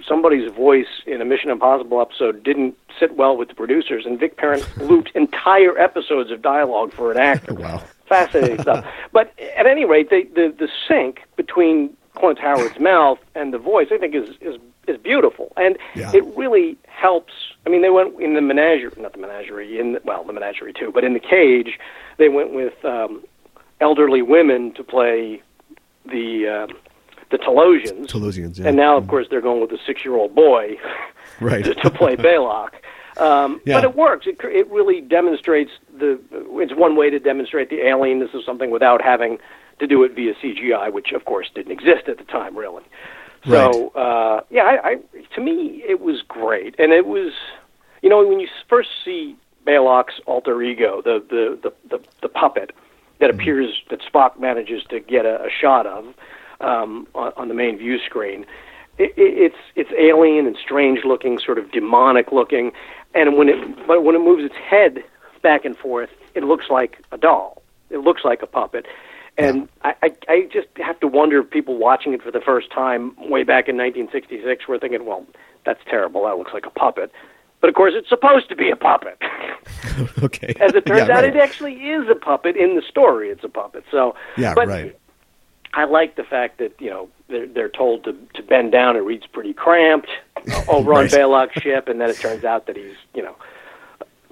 [0.07, 4.37] somebody's voice in a Mission Impossible episode didn't sit well with the producers, and Vic
[4.37, 7.55] Perrin looped entire episodes of dialogue for an actor.
[7.55, 7.83] Wow.
[8.09, 8.85] Fascinating stuff.
[9.13, 13.89] But at any rate, the, the, the sync between Clint Howard's mouth and the voice,
[13.93, 14.57] I think, is, is,
[14.89, 15.53] is beautiful.
[15.57, 16.11] And Yeah.
[16.15, 17.33] it really helps.
[17.67, 20.73] I mean, they went in the menagerie, not the menagerie, in the, well, the menagerie
[20.73, 21.79] too, but in the cage,
[22.19, 23.23] they went with um,
[23.81, 25.43] elderly women to play
[26.07, 26.77] the um,
[27.31, 28.07] the Telosians.
[28.09, 28.69] Telosians, yeah.
[28.69, 30.77] And now, of course, they're going with a six-year-old boy
[31.41, 31.65] Right.
[31.65, 32.71] to, to play Balok.
[33.19, 33.77] Um, Yeah.
[33.77, 34.27] But it works.
[34.27, 35.71] It, it really demonstrates
[36.03, 36.11] the.
[36.65, 39.39] It's one way to demonstrate the alienness of something without having
[39.81, 42.85] to do it via CGI, which of course didn't exist at the time, really.
[43.47, 44.93] So uh, yeah, I, I,
[45.35, 47.33] to me it was great, and it was,
[48.03, 49.37] you know, when you first see
[49.67, 52.69] Balok's alter ego, the the the the, the puppet
[53.21, 56.05] that appears that Spock manages to get a, a shot of.
[56.63, 58.47] um, on, on the main view screen.
[58.99, 62.73] It, it, it's it's alien and strange looking, sort of demonic looking,
[63.15, 65.03] and when it but when it moves its head
[65.43, 67.63] back and forth, it looks like a doll.
[67.91, 68.87] It looks like a puppet.
[69.39, 72.71] And I, I, I just have to wonder if people watching it for the first
[72.71, 75.27] time way back in 1966 were thinking, well,
[75.65, 76.25] that's terrible.
[76.25, 77.11] That looks like a puppet.
[77.61, 79.19] But of course, it's supposed to be a puppet.
[80.23, 80.55] okay.
[80.61, 81.35] As it turns Yeah, out, right.
[81.35, 83.31] it actually is a puppet in the story.
[83.31, 83.85] It's a puppet.
[83.91, 84.99] So, Yeah, but right.
[85.75, 88.97] I like the fact that you know they're, they're told to to bend down.
[88.97, 90.11] It reads pretty cramped
[90.53, 91.11] uh, over on Right.
[91.11, 93.35] Balok's ship, and then it turns out that he's you know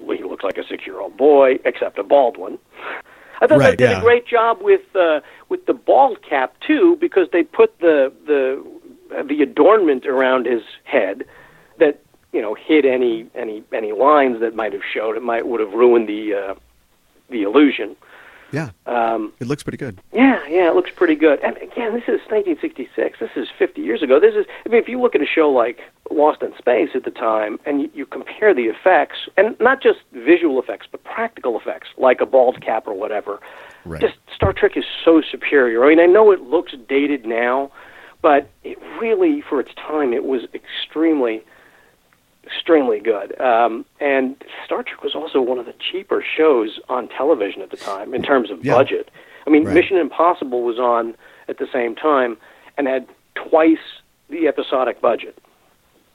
[0.09, 2.57] he looks like a six year old boy, except a bald one.
[3.41, 3.97] I thought Right, they did yeah.
[3.97, 8.63] a great job with uh, with the bald cap too, because they put the the
[9.17, 11.25] uh, the adornment around his head
[11.79, 11.99] that
[12.31, 15.73] you know hid any any any lines that might have showed it might would have
[15.73, 16.55] ruined the uh,
[17.29, 17.95] the illusion.
[18.51, 18.69] Yeah.
[18.85, 19.99] Um, It looks pretty good.
[20.13, 21.39] yeah, yeah, it looks pretty good.
[21.41, 23.19] And again, this is 1966.
[23.19, 24.19] This is 50 years ago.
[24.19, 25.79] This is, I mean, if you look at a show like
[26.09, 29.99] Lost in Space at the time, and you, you compare the effects, and not just
[30.11, 33.39] visual effects, but practical effects, like a bald cap or whatever.
[33.85, 34.01] Right.
[34.01, 35.85] Just Star Trek is so superior.
[35.85, 37.71] I mean, I know it looks dated now,
[38.21, 41.43] but it really, for its time, it was extremely
[42.45, 43.39] extremely good.
[43.39, 44.35] Um, and
[44.65, 48.21] Star Trek was also one of the cheaper shows on television at the time in
[48.23, 48.73] terms of Yeah.
[48.75, 49.09] budget.
[49.45, 49.73] I mean, Right.
[49.75, 51.15] Mission Impossible was on
[51.47, 52.37] at the same time
[52.77, 53.77] and had twice
[54.29, 55.37] the episodic budget,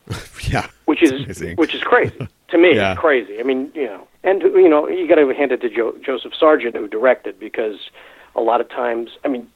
[0.50, 0.66] yeah.
[0.84, 1.56] which is amazing.
[1.56, 2.74] which is crazy to me.
[2.76, 2.94] Yeah.
[2.94, 3.38] Crazy.
[3.40, 6.32] I mean, you know, and you know, you got to hand it to jo- Joseph
[6.38, 7.90] Sargent who directed because
[8.34, 9.48] a lot of times, I mean,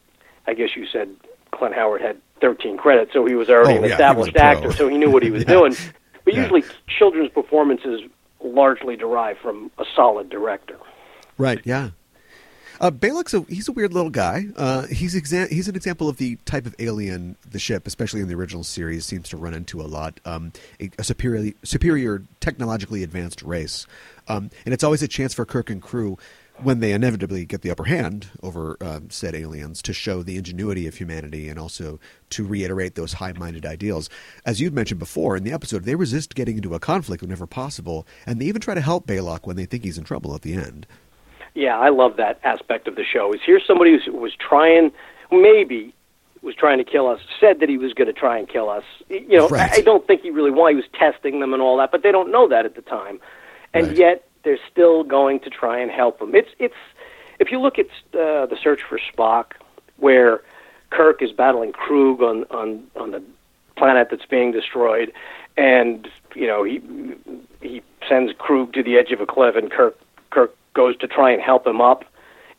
[0.46, 1.08] I guess you said
[1.52, 4.30] Clint Howard had 13 credits, so he was already Oh, an yeah, he was a
[4.30, 5.52] established actor, so he knew what he was Yeah.
[5.54, 5.76] doing.
[6.30, 6.42] But Yeah.
[6.42, 8.02] usually, children's performances
[8.42, 10.76] largely derive from a solid director.
[11.36, 11.60] Right.
[11.64, 11.90] Yeah.
[12.80, 14.46] Uh, Balok's a he's a weird little guy.
[14.56, 18.28] Uh, he's exa- he's an example of the type of alien the ship, especially in
[18.28, 20.18] the original series, seems to run into a lot.
[20.24, 23.86] Um, a, a superior superior technologically advanced race,
[24.28, 26.16] um, and it's always a chance for Kirk and crew
[26.62, 30.86] when they inevitably get the upper hand over um, said aliens to show the ingenuity
[30.86, 31.98] of humanity and also
[32.30, 34.08] to reiterate those high-minded ideals.
[34.44, 38.06] As you'd mentioned before in the episode, they resist getting into a conflict whenever possible,
[38.26, 40.54] and they even try to help Balok when they think he's in trouble at the
[40.54, 40.86] end.
[41.54, 43.32] Yeah, I love that aspect of the show.
[43.32, 44.92] Is here's somebody who was trying,
[45.32, 45.94] maybe
[46.42, 48.84] was trying to kill us, said that he was going to try and kill us.
[49.08, 49.70] You know, Right.
[49.72, 50.76] I, I don't think he really wanted.
[50.76, 53.20] He was testing them and all that, but they don't know that at the time,
[53.74, 53.96] and Right.
[53.96, 56.34] yet they're still going to try and help him.
[56.34, 56.74] It's it's
[57.38, 59.52] if you look at uh, the search for Spock,
[59.96, 60.42] where
[60.90, 63.22] Kirk is battling Krug on on on the
[63.76, 65.12] planet that's being destroyed,
[65.56, 66.80] and you know he
[67.60, 69.98] he sends Krug to the edge of a cliff, and Kirk
[70.30, 72.04] Kirk goes to try and help him up,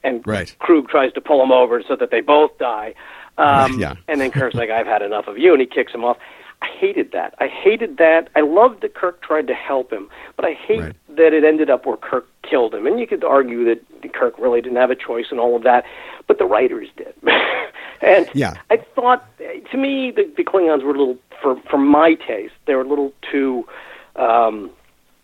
[0.03, 0.53] and Right.
[0.59, 2.93] Krug tries to pull him over so that they both die.
[3.37, 3.95] Um, Yeah.
[4.09, 6.17] And then Kirk's like, "I've had enough of you," and he kicks him off.
[6.61, 7.33] I hated that.
[7.39, 8.29] I hated that.
[8.35, 10.95] I loved that Kirk tried to help him, but I hate Right.
[11.15, 12.85] that it ended up where Kirk killed him.
[12.85, 13.81] And you could argue that
[14.13, 15.85] Kirk really didn't have a choice and all of that,
[16.27, 17.13] but the writers did.
[18.01, 18.53] and Yeah.
[18.69, 22.75] I thought, to me, the, the Klingons were a little, for for my taste, they
[22.75, 23.67] were a little too,
[24.15, 24.69] um,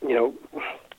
[0.01, 0.33] you know,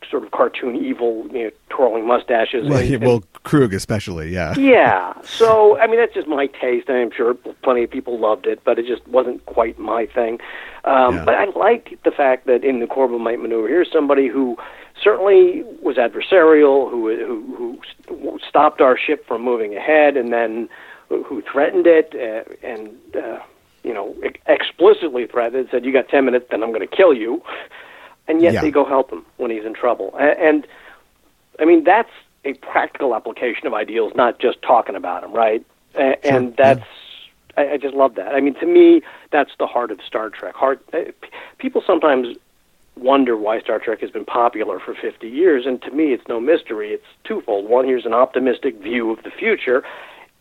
[0.08, 2.68] sort of cartoon evil, you know, twirling mustaches.
[2.68, 4.54] Well, and- well, Krug especially, yeah.
[4.58, 5.14] yeah.
[5.22, 8.78] So, I mean, that's just my taste, I'm sure plenty of people loved it, but
[8.78, 10.38] it just wasn't quite my thing.
[10.84, 11.24] Um, Yeah.
[11.24, 14.56] But I liked the fact that in the Corbomite maneuver, here's somebody who
[15.02, 20.68] certainly was adversarial, who who, who stopped our ship from moving ahead, and then
[21.08, 23.38] who threatened it, uh, and uh,
[23.82, 27.14] you know, ex- explicitly threatened, said, "You got ten minutes, then I'm going to kill
[27.14, 27.42] you."
[28.26, 28.60] And yet Yeah.
[28.60, 30.66] they go help him when he's in trouble, A- and
[31.60, 32.10] I mean, that's
[32.48, 35.64] a practical application of ideals, not just talking about them, right?
[35.94, 36.84] A- and that's,
[37.56, 38.34] I, I just love that.
[38.34, 40.54] I mean, to me, that's the heart of Star Trek.
[40.54, 40.82] Heart.
[40.92, 41.28] uh, p-
[41.58, 42.36] People sometimes
[42.96, 46.40] wonder why Star Trek has been popular for 50 years, and to me, it's no
[46.40, 46.92] mystery.
[46.92, 47.68] It's twofold.
[47.68, 49.84] One, here's an optimistic view of the future,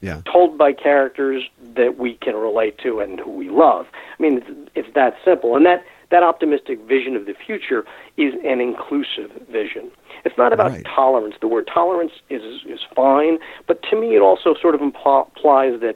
[0.01, 0.22] Yeah.
[0.26, 1.43] told by characters
[1.76, 3.88] that we can relate to and who we love.
[4.18, 5.55] I mean, it's, it's that simple.
[5.55, 7.86] And that, that optimistic vision of the future
[8.16, 9.91] is an inclusive vision.
[10.24, 10.86] It's not about Right.
[10.86, 11.36] tolerance.
[11.41, 15.95] The word tolerance is, is fine, but to me, it also sort of implies that,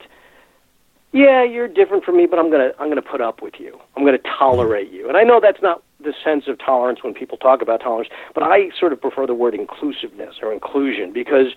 [1.13, 3.79] yeah, you're different from me, but I'm gonna I'm gonna put up with you.
[3.97, 4.95] I'm gonna tolerate mm-hmm.
[4.95, 5.07] you.
[5.09, 8.43] And I know that's not the sense of tolerance when people talk about tolerance, but
[8.43, 11.47] I sort of prefer the word inclusiveness or inclusion because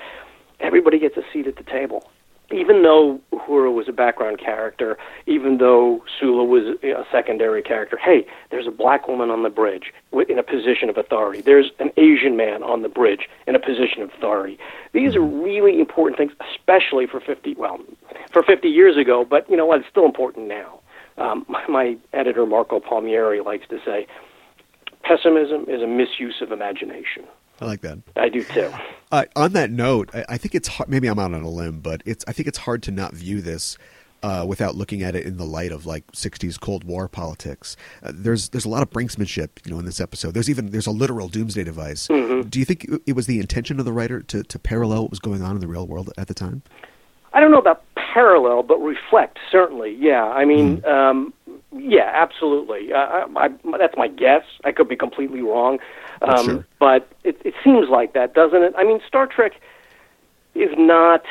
[0.61, 2.09] everybody gets a seat at the table.
[2.51, 8.27] even though Uhura was a background character, even though Sulu was a secondary character, hey,
[8.51, 9.93] there's a black woman on the bridge
[10.29, 11.41] in a position of authority.
[11.41, 14.59] There's an Asian man on the bridge in a position of authority.
[14.93, 17.79] These are really important things, especially for 50, well,
[18.33, 19.81] for 50 years ago, but you know what?
[19.81, 20.81] It's still important now.
[21.19, 24.07] Um, my, my editor, Marco Palmieri, likes to say,
[25.03, 27.25] pessimism is a misuse of imagination.
[27.61, 27.99] I like that.
[28.17, 28.73] I do too.
[29.13, 31.81] Uh, on that note, I, I think it's hard, maybe I'm out on a limb,
[31.81, 33.79] but it's I think it's hard to not view this
[34.25, 37.77] uh, without looking at it in the light of like '60s Cold War politics.
[38.03, 40.35] Uh, there's there's a lot of brinksmanship, you know, in this episode.
[40.35, 42.09] There's even there's a literal doomsday device.
[42.09, 45.21] Do you think it was the intention of the writer to to parallel what was
[45.21, 46.63] going on in the real world at the time?
[47.35, 47.83] I don't know about
[48.15, 49.95] parallel, but reflect certainly.
[49.99, 51.35] Yeah, I mean, um,
[51.73, 52.93] yeah, absolutely.
[52.93, 53.49] Uh, I, I,
[53.79, 54.45] that's my guess.
[54.65, 55.81] I could be completely wrong,
[56.23, 56.67] um, Sure.
[56.79, 58.73] but it, it seems like that, doesn't it?
[58.77, 59.53] I mean, Star Trek
[60.55, 61.23] is not.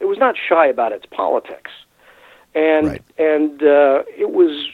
[0.00, 1.70] It was not shy about its politics,
[2.54, 3.02] and Right.
[3.18, 4.68] and uh, it was.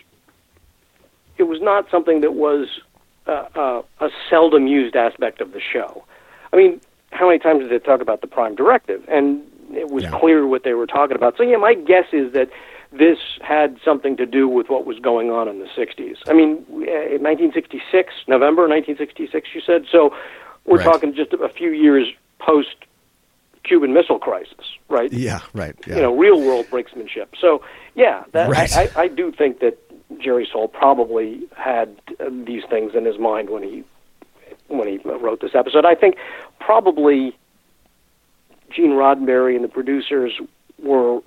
[1.39, 2.81] It was not something that was
[3.27, 6.05] uh, uh, a seldom used aspect of the show.
[6.53, 6.81] I mean,
[7.13, 9.03] how many times did they talk about the Prime Directive?
[9.09, 9.43] And
[9.73, 10.19] it was Yeah.
[10.19, 11.37] clear what they were talking about.
[11.39, 12.51] So yeah, my guess is that
[12.93, 16.17] this had something to do with what was going on in the 60s.
[16.27, 19.87] I mean, uh, in 1966, November 1966, you said.
[19.91, 20.15] So
[20.65, 20.85] we're Right.
[20.85, 22.09] talking just a few years
[22.41, 22.75] post
[23.63, 25.13] Cuban Missile Crisis, right?
[25.13, 25.77] Yeah, right.
[25.87, 25.97] Yeah.
[25.97, 27.29] You know, real world brinksmanship.
[27.41, 27.63] So
[27.95, 28.77] yeah, that, Right.
[28.77, 29.79] I, I, I do think that
[30.19, 33.85] Jerry Sohl probably had uh, these things in his mind when he
[34.69, 35.85] when he wrote this episode.
[35.85, 36.17] I think
[36.59, 37.37] probably
[38.71, 40.33] Gene Roddenberry and the producers
[40.83, 41.21] were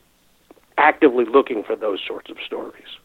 [0.78, 2.98] actively looking for those sorts of stories.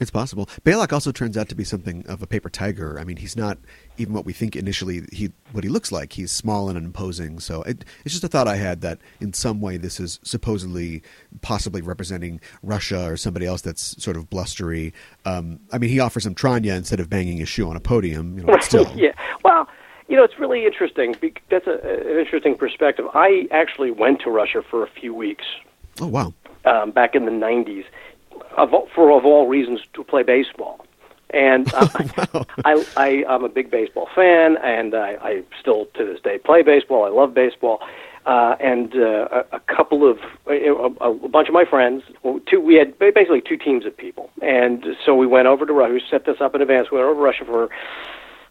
[0.00, 0.46] It's possible.
[0.64, 2.98] Balok also turns out to be something of a paper tiger.
[2.98, 3.58] I mean, he's not
[3.96, 6.14] even what we think initially he what he looks like.
[6.14, 7.38] He's small and imposing.
[7.38, 11.02] So it, it's just a thought I had that in some way this is supposedly
[11.42, 14.92] possibly representing Russia or somebody else that's sort of blustery.
[15.24, 18.36] Um, I mean, he offers him Tranya instead of banging his shoe on a podium.
[18.36, 18.92] You know, still.
[18.96, 19.12] yeah.
[19.44, 19.68] Well,
[20.08, 21.14] you know, it's really interesting.
[21.50, 21.78] That's a,
[22.10, 23.06] an interesting perspective.
[23.14, 25.44] I actually went to Russia for a few weeks
[26.00, 26.34] Oh wow.
[26.64, 27.84] Um, back in the '90s,
[28.56, 30.84] of, for of all reasons, to play baseball.
[31.30, 31.88] And um,
[32.64, 36.62] I, I, I'm a big baseball fan, and I, I still to this day play
[36.62, 37.04] baseball.
[37.04, 37.80] I love baseball.
[38.26, 42.02] Uh, and uh, a, a couple of a, a bunch of my friends,
[42.46, 45.92] two we had basically two teams of people, and so we went over to Russia.
[45.92, 46.90] We set this up in advance.
[46.90, 47.68] We went over to Russia for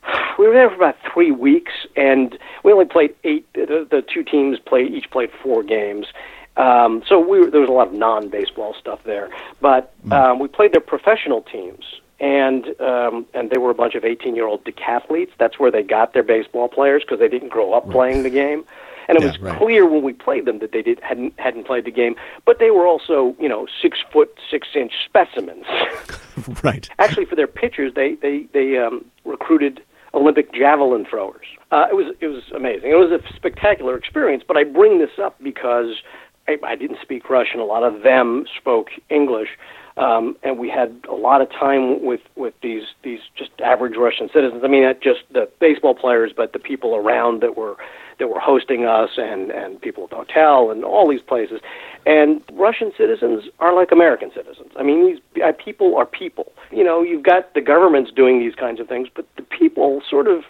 [0.37, 3.51] we were there for about three weeks, and we only played eight.
[3.53, 6.07] The, the two teams played each played four games.
[6.55, 9.29] Um, so we were, there was a lot of non-baseball stuff there,
[9.59, 11.83] but um, we played their professional teams,
[12.19, 15.31] and um, and they were a bunch of 18-year-old decathletes.
[15.39, 18.65] That's where they got their baseball players because they didn't grow up playing the game.
[19.09, 19.57] And it Yeah, was right.
[19.57, 22.71] clear when we played them that they did hadn't hadn't played the game, but they
[22.71, 25.65] were also you know six foot six inch specimens.
[26.63, 26.87] right.
[26.99, 29.81] Actually, for their pitchers, they they they um, recruited
[30.13, 31.45] Olympic javelin throwers.
[31.71, 32.91] Uh, it was it was amazing.
[32.91, 34.43] It was a spectacular experience.
[34.47, 36.01] But I bring this up because
[36.47, 37.59] I, I didn't speak Russian.
[37.59, 39.49] A lot of them spoke English,
[39.95, 44.29] um, and we had a lot of time with with these these just average Russian
[44.33, 44.61] citizens.
[44.63, 47.77] I mean, not just the baseball players, but the people around that were
[48.19, 51.61] that were hosting us, and and people at the hotel, and all these places.
[52.05, 54.71] And Russian citizens are like American citizens.
[54.75, 56.51] I mean, these uh, people are people.
[56.71, 60.27] You know, you've got the governments doing these kinds of things, but the people sort
[60.27, 60.43] of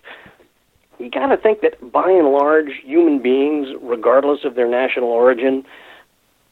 [1.00, 5.66] you got to think that by and large, human beings, regardless of their national origin,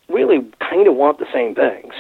[0.10, 1.94] really kind of want the same things.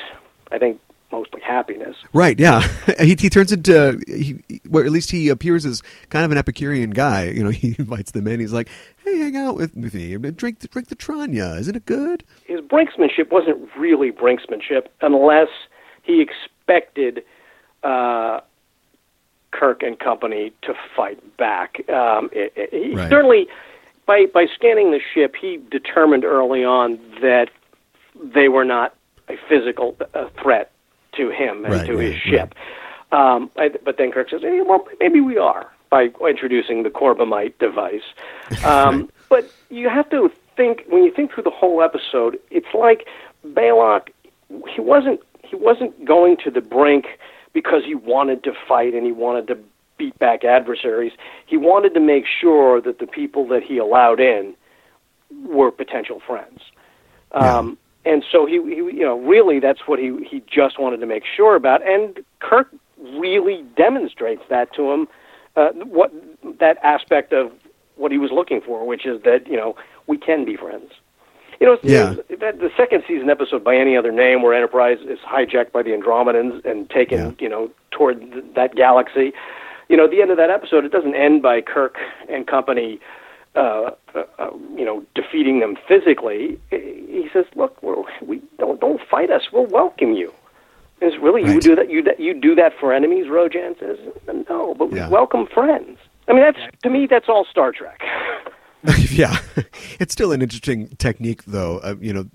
[0.51, 0.79] I think
[1.11, 1.95] mostly happiness.
[2.13, 2.61] Right, yeah.
[2.99, 6.91] he, he turns into, he, well, at least he appears as kind of an Epicurean
[6.91, 7.25] guy.
[7.25, 8.39] You know, he invites them in.
[8.39, 8.69] He's like,
[9.03, 10.17] hey, hang out with me.
[10.17, 11.59] Drink, the- drink the Tranya.
[11.59, 12.23] Isn't it good?
[12.45, 15.49] His brinksmanship wasn't really brinksmanship unless
[16.03, 17.23] he expected
[17.83, 18.41] uh,
[19.51, 21.87] Kirk and company to fight back.
[21.89, 23.09] Um, it, it, he Right.
[23.09, 23.47] certainly,
[24.05, 27.49] by by scanning the ship, he determined early on that
[28.21, 28.95] they were not
[29.29, 30.71] a physical uh, threat
[31.13, 32.55] to him and Right, to his right, ship.
[33.11, 37.57] Um, I, but then Kirk says, hey, "Well, maybe we are." By introducing the Corbomite
[37.59, 38.03] device,
[38.65, 42.39] um, but you have to think when you think through the whole episode.
[42.49, 43.07] It's like
[43.45, 44.07] Balok.
[44.73, 45.19] He wasn't.
[45.43, 47.07] He wasn't going to the brink
[47.53, 49.57] because he wanted to fight and he wanted to
[49.97, 51.13] beat back adversaries.
[51.45, 54.55] He wanted to make sure that the people that he allowed in
[55.45, 56.61] were potential friends.
[57.31, 61.05] Um, and so he, he, you know, really that's what he he just wanted to
[61.05, 61.87] make sure about.
[61.87, 62.73] And Kirk
[63.13, 65.07] really demonstrates that to him.
[65.55, 66.11] Uh, what
[66.59, 67.51] that aspect of
[67.95, 69.75] what he was looking for, which is that you know
[70.07, 70.91] we can be friends.
[71.61, 72.15] You know, Yeah.
[72.39, 75.91] that, the second season episode by any other name, where Enterprise is hijacked by the
[75.91, 77.31] Andromedans and taken, Yeah.
[77.39, 79.31] you know, toward th- that galaxy.
[79.87, 81.97] You know, the end of that episode, it doesn't end by Kirk
[82.29, 82.99] and company,
[83.55, 86.57] uh, uh, uh, you know, defeating them physically.
[86.71, 87.95] He says, "Look, we're,
[88.25, 89.51] we don't don't fight us.
[89.51, 90.33] We'll welcome you."
[90.99, 91.53] Is really you Right.
[91.55, 91.89] would do that?
[91.91, 93.27] You you do that for enemies?
[93.27, 93.99] Rojan says,
[94.49, 95.09] "No, but we Yeah.
[95.09, 98.01] welcome friends." I mean, that's to me, that's all Star Trek.
[99.11, 99.37] yeah,
[99.99, 101.77] it's still an interesting technique, though.
[101.79, 102.25] Uh, you know,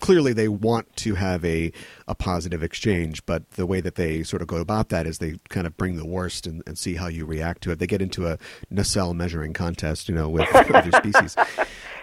[0.00, 1.72] clearly they want to have a
[2.06, 5.36] a positive exchange, but the way that they sort of go about that is they
[5.48, 7.78] kind of bring the worst and, and see how you react to it.
[7.78, 8.38] They get into a
[8.70, 11.36] nacelle measuring contest, you know, with other species.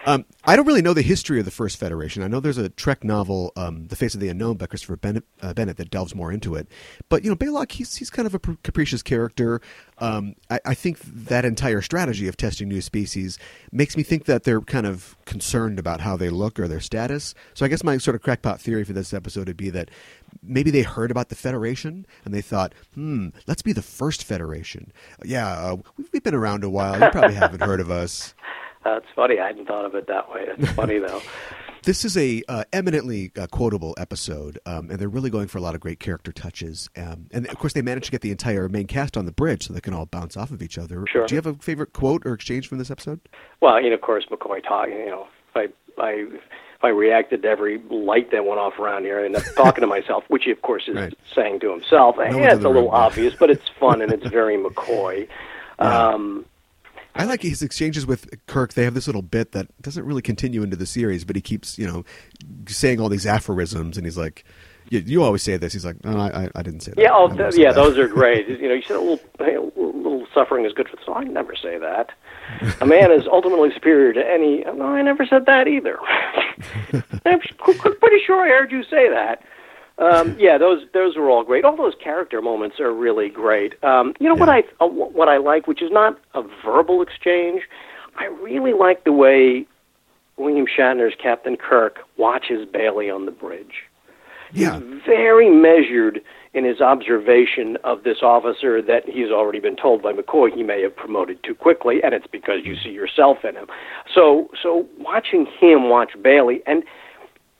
[0.04, 2.24] Um, I don't really know the history of the first Federation.
[2.24, 5.24] I know there's a Trek novel, um, "The Face of the Unknown" by Christopher Bennett,
[5.40, 6.66] uh, Bennett, that delves more into it.
[7.08, 9.60] But you know, Balok, he's he's kind of a pr- capricious character.
[10.02, 13.38] Um, I, I think that entire strategy of testing new species
[13.70, 17.36] makes me think that they're kind of concerned about how they look or their status.
[17.54, 19.92] So I guess my sort of crackpot theory for this episode would be that
[20.42, 24.92] maybe they heard about the Federation and they thought, hmm, let's be the first Federation.
[25.24, 27.00] Yeah, uh, we've, we've been around a while.
[27.00, 28.34] You probably haven't heard of us.
[28.84, 29.38] That's funny.
[29.38, 30.46] I hadn't thought of it that way.
[30.56, 31.20] That's funny though.
[31.84, 35.60] This is a uh, eminently uh, quotable episode, um, and they're really going for a
[35.60, 36.88] lot of great character touches.
[36.96, 39.66] Um, and of course, they managed to get the entire main cast on the bridge,
[39.66, 41.04] so they can all bounce off of each other.
[41.10, 41.26] Sure.
[41.26, 43.18] Do you have a favorite quote or exchange from this episode?
[43.60, 44.94] Well, you know, of course, McCoy talking.
[44.96, 45.56] You know, if
[45.98, 49.36] I, I, if I reacted to every light that went off around here, I end
[49.56, 51.14] talking to myself, which he, of course, is Right.
[51.34, 52.16] saying to himself.
[52.16, 52.90] one's yeah, it's a little room.
[52.94, 55.26] obvious, but it's fun and it's very McCoy.
[55.80, 56.46] Um,
[57.14, 58.72] I like his exchanges with Kirk.
[58.74, 61.78] They have this little bit that doesn't really continue into the series, but he keeps,
[61.78, 62.04] you know,
[62.66, 64.44] saying all these aphorisms, and he's like,
[64.88, 67.10] "You, you always say this." He's like, "No, I, I, I didn't say that." yeah,
[67.12, 68.48] oh, th- yeah, that." those are great.
[68.48, 71.14] You know, you said a little, hey, a little, suffering is good for the soul.
[71.16, 72.10] I never say that.
[72.80, 74.64] A man is ultimately superior to any.
[74.64, 75.98] No, I never said that either.
[77.26, 79.42] I'm pretty sure I heard you say that.
[79.98, 81.64] Um, yeah, those those were all great.
[81.64, 83.82] All those character moments are really great.
[83.84, 87.62] Um, you know what I uh, what I like, which is not a verbal exchange.
[88.16, 89.66] I really like the way
[90.36, 93.84] William Shatner's Captain Kirk watches Bailey on the bridge
[94.52, 96.20] Yeah, very measured
[96.54, 100.82] in his observation of this officer that he's already been told by McCoy he may
[100.82, 103.66] have promoted too quickly, and it's because you see yourself in him.
[104.14, 106.82] So, so watching him watch Bailey, and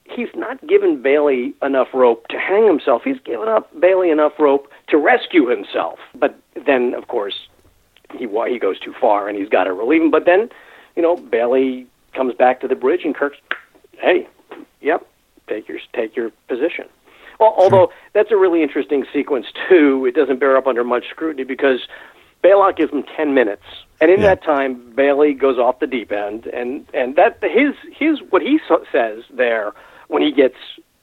[0.04, 3.02] he's not given Bailey enough rope to hang himself.
[3.04, 5.98] He's given up Bailey enough rope to rescue himself.
[6.14, 7.34] But then, of course,
[8.12, 10.10] he he goes too far, and he's got to relieve him.
[10.10, 10.50] But then,
[10.96, 13.38] you know, Bailey comes back to the bridge, and Kirk's,
[13.98, 14.28] hey,
[14.80, 15.06] yep,
[15.48, 16.86] take your take your position.
[17.40, 21.44] Well, although that's a really interesting sequence too, it doesn't bear up under much scrutiny
[21.44, 21.80] because
[22.44, 23.64] Balok gives him ten minutes,
[24.00, 24.26] and in Yeah.
[24.34, 28.60] that time, Bailey goes off the deep end, and and that his his what he
[28.68, 29.72] so, says there
[30.12, 30.56] when he gets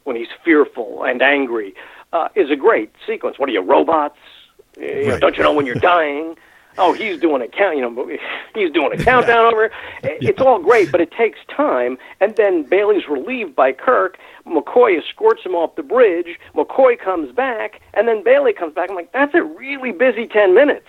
[0.03, 1.73] when he's fearful and angry
[2.13, 3.37] uh, is a great sequence.
[3.37, 4.17] What are you robots?
[4.79, 6.35] You know, Don't you know when you're dying?
[6.77, 7.75] Oh, he's doing a count.
[7.75, 8.07] You know,
[8.55, 9.71] he's doing a countdown over.
[10.03, 11.97] It's all great, but it takes time.
[12.21, 14.17] And then Bailey's relieved by Kirk.
[14.45, 16.39] McCoy escorts him off the bridge.
[16.55, 18.89] McCoy comes back, and then Bailey comes back.
[18.89, 20.87] I'm like, that's a really busy ten minutes.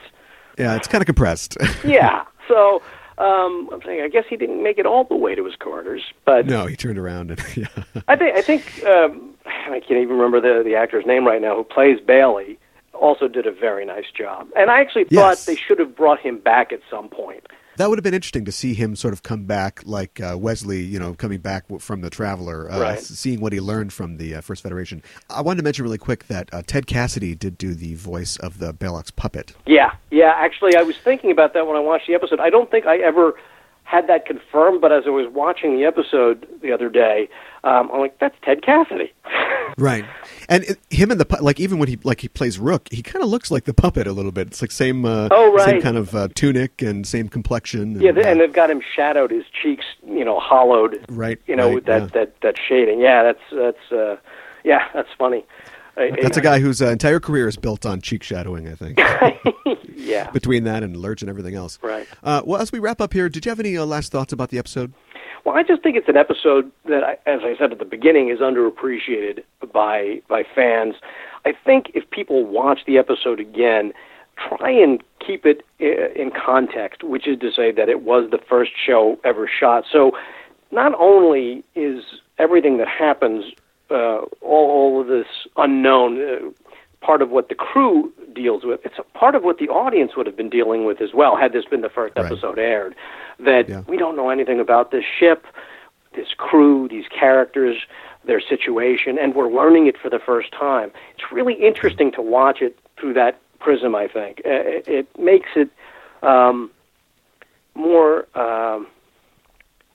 [0.58, 1.56] yeah, it's kind of compressed.
[1.84, 2.24] Yeah.
[2.48, 2.82] So
[3.20, 6.02] um, I'm saying, I guess he didn't make it all the way to his quarters,
[6.24, 7.66] but no, he turned around and yeah.
[8.08, 11.56] I think I think um, I can't even remember the the actor's name right now
[11.56, 12.58] who plays Bailey.
[12.94, 15.44] Also did a very nice job, and I actually thought Yes.
[15.46, 17.46] they should have brought him back at some point.
[17.76, 20.80] That would have been interesting to see him sort of come back like uh, Wesley,
[20.80, 22.98] you know, coming back from the Traveler, uh, Right.
[23.00, 25.02] seeing what he learned from the uh, First Federation.
[25.30, 28.58] I wanted to mention really quick that uh, Ted Cassidy did do the voice of
[28.58, 29.54] the Balok's puppet.
[29.66, 30.34] Yeah, yeah.
[30.36, 32.40] Actually, I was thinking about that when I watched the episode.
[32.40, 33.34] I don't think I ever
[33.84, 37.28] had that confirmed, but as I was watching the episode the other day,
[37.64, 39.12] um, I'm like, that's Ted Cassidy.
[39.78, 40.04] Right,
[40.48, 43.22] and it, him and the like even when he like he plays Ruk, he kind
[43.22, 44.48] of looks like the puppet a little bit.
[44.48, 47.82] It's like same uh, Oh, same kind of uh, tunic and same complexion.
[47.94, 51.02] And, Yeah, th- and uh, they've got him shadowed, his cheeks, you know, hollowed.
[51.08, 52.08] Right, You know, right, that, yeah.
[52.14, 53.00] that that shading.
[53.00, 54.16] Yeah, that's that's uh,
[54.64, 55.46] yeah, that's funny.
[55.96, 58.68] That's a guy whose uh, entire career is built on cheek shadowing.
[58.68, 58.98] I think
[59.94, 60.30] Yeah.
[60.30, 61.78] between that and Lurch and everything else.
[61.82, 62.06] Right.
[62.22, 64.48] Uh, well, as we wrap up here, did you have any uh, last thoughts about
[64.50, 64.92] the episode?
[65.44, 68.28] Well, I just think it's an episode that, I, as I said at the beginning,
[68.28, 69.42] is underappreciated
[69.72, 70.96] by by fans.
[71.44, 73.92] I think if people watch the episode again,
[74.36, 78.72] try and keep it in context, which is to say that it was the first
[78.86, 79.84] show ever shot.
[79.90, 80.12] So,
[80.70, 82.04] not only is
[82.38, 83.44] everything that happens,
[83.90, 85.26] uh, all, all of this
[85.56, 86.50] unknown, uh,
[87.04, 88.80] part of what the crew deals with.
[88.84, 91.52] It's a part of what the audience would have been dealing with as well, had
[91.52, 92.26] this been the first Right.
[92.26, 92.94] episode aired.
[93.44, 93.82] That Yeah.
[93.88, 95.46] we don't know anything about this ship.
[96.12, 97.76] this crew, these characters,
[98.24, 100.90] their situation, and we're learning it for the first time.
[101.14, 103.94] It's really interesting to watch it through that prism.
[103.94, 105.68] I think Uh, it, it makes it
[106.24, 106.68] um,
[107.76, 108.26] more.
[108.34, 108.88] Um,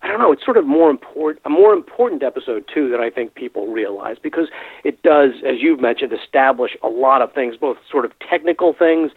[0.02, 0.32] I don't know.
[0.32, 4.18] It's sort of more important, a more important episode too that I think people realize
[4.18, 4.48] because
[4.86, 9.12] it does, as you've mentioned, establish a lot of things, both sort of technical things,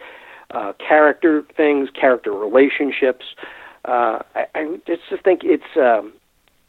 [0.51, 3.25] uh, character things, character relationships.
[3.85, 6.13] Uh, I, I just think it's um,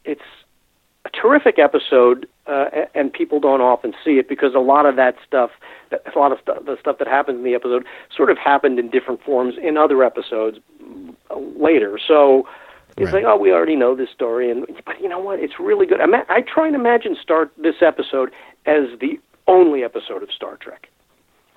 [0.05, 0.23] it's
[1.05, 5.17] a terrific episode, uh, and people don't often see it because a lot of that
[5.27, 5.51] stuff,
[5.91, 7.85] a lot of stu- the stuff that happens in the episode,
[8.15, 10.59] sort of happened in different forms in other episodes
[11.57, 11.99] later.
[12.07, 12.47] So
[12.97, 13.25] it's Right.
[13.25, 15.41] like, oh, we already know this story, and but you know what?
[15.41, 16.01] It's really good.
[16.01, 18.31] Ima- I try and imagine start this episode
[18.67, 20.89] as the only episode of Star Trek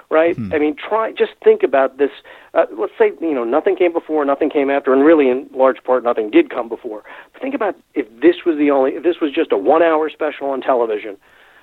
[0.09, 0.37] right?
[0.51, 2.11] I mean, try just think about this.
[2.53, 5.83] Uh, let's say you know nothing came before, nothing came after, and really, in large
[5.83, 7.03] part, nothing did come before.
[7.33, 10.49] But think about if this was the only, if this was just a one-hour special
[10.49, 11.17] on television,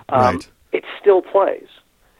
[0.08, 0.50] um, Right.
[0.72, 1.68] it still plays.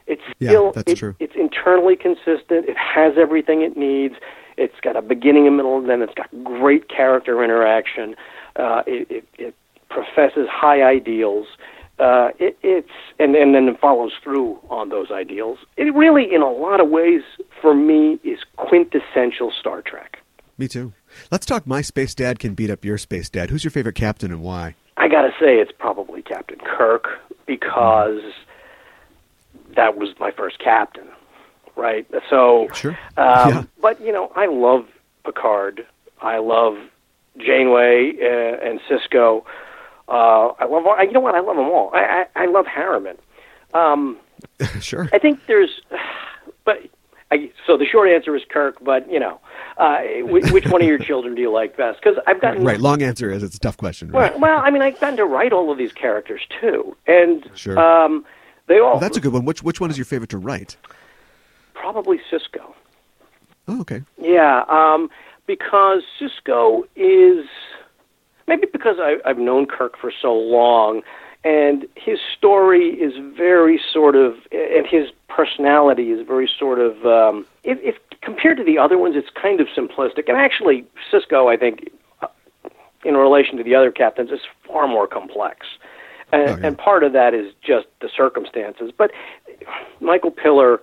[0.07, 1.15] It's Yeah, still that's it- true.
[1.19, 2.67] It's internally consistent.
[2.67, 4.15] It has everything it needs.
[4.57, 8.15] It's got a beginning, a middle, and then it's got great character interaction.
[8.57, 9.55] Uh, it, it, it
[9.89, 11.47] professes high ideals.
[12.01, 15.59] Uh, it, it's and, and then follows through on those ideals.
[15.77, 17.21] It really, in a lot of ways,
[17.61, 20.17] for me, is quintessential Star Trek.
[20.57, 20.93] Me too.
[21.31, 21.67] Let's talk.
[21.67, 23.51] My space dad can beat up your space dad.
[23.51, 24.75] Who's your favorite captain and why?
[24.97, 27.07] I got to say, it's probably Captain Kirk
[27.45, 28.21] because
[29.75, 31.07] that was my first captain,
[31.75, 32.07] right?
[32.29, 32.97] So, Sure.
[33.17, 33.63] Um, Yeah.
[33.79, 34.87] But you know, I love
[35.23, 35.85] Picard.
[36.21, 36.77] I love
[37.37, 39.43] Janeway uh, and Sisko.
[40.11, 40.83] Uh, I love.
[41.03, 41.35] You know what?
[41.35, 41.89] I love them all.
[41.93, 43.17] I I, I love Harriman.
[43.73, 44.17] Um,
[44.81, 45.07] sure.
[45.13, 45.69] I think there's,
[46.65, 46.77] but
[47.31, 48.75] I, so the short answer is Kirk.
[48.83, 49.39] But you know,
[49.77, 51.99] uh, which, which one of your children do you like best?
[52.03, 52.79] Because I've gotten Right.
[52.79, 54.11] Long answer is it's a tough question.
[54.11, 54.31] Right.
[54.33, 57.79] well, well, I mean, I've gotten to write all of these characters too, and Sure.
[57.79, 58.25] um,
[58.67, 59.45] they all Well, that's a good one.
[59.45, 60.75] Which which one is your favorite to write?
[61.73, 62.73] probably Sisko.
[63.67, 64.03] Oh, okay.
[64.21, 65.09] Yeah, um,
[65.47, 67.45] because Sisko is
[68.51, 71.01] maybe because I, I've known Kirk for so long,
[71.43, 77.05] and his story is very sort of, and his personality is very sort of.
[77.05, 80.27] Um, if, if compared to the other ones, it's kind of simplistic.
[80.27, 81.89] And actually, Sisko, I think,
[82.21, 82.27] uh,
[83.05, 85.65] in relation to the other captains, is far more complex.
[86.33, 86.67] And, Oh, yeah.
[86.67, 88.91] and part of that is just the circumstances.
[88.97, 89.11] But
[89.99, 90.79] Michael Piller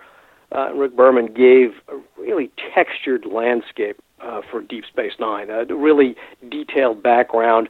[0.55, 6.17] uh, Rick Berman gave a really textured landscape uh, for Deep Space Nine, a really
[6.49, 7.69] detailed background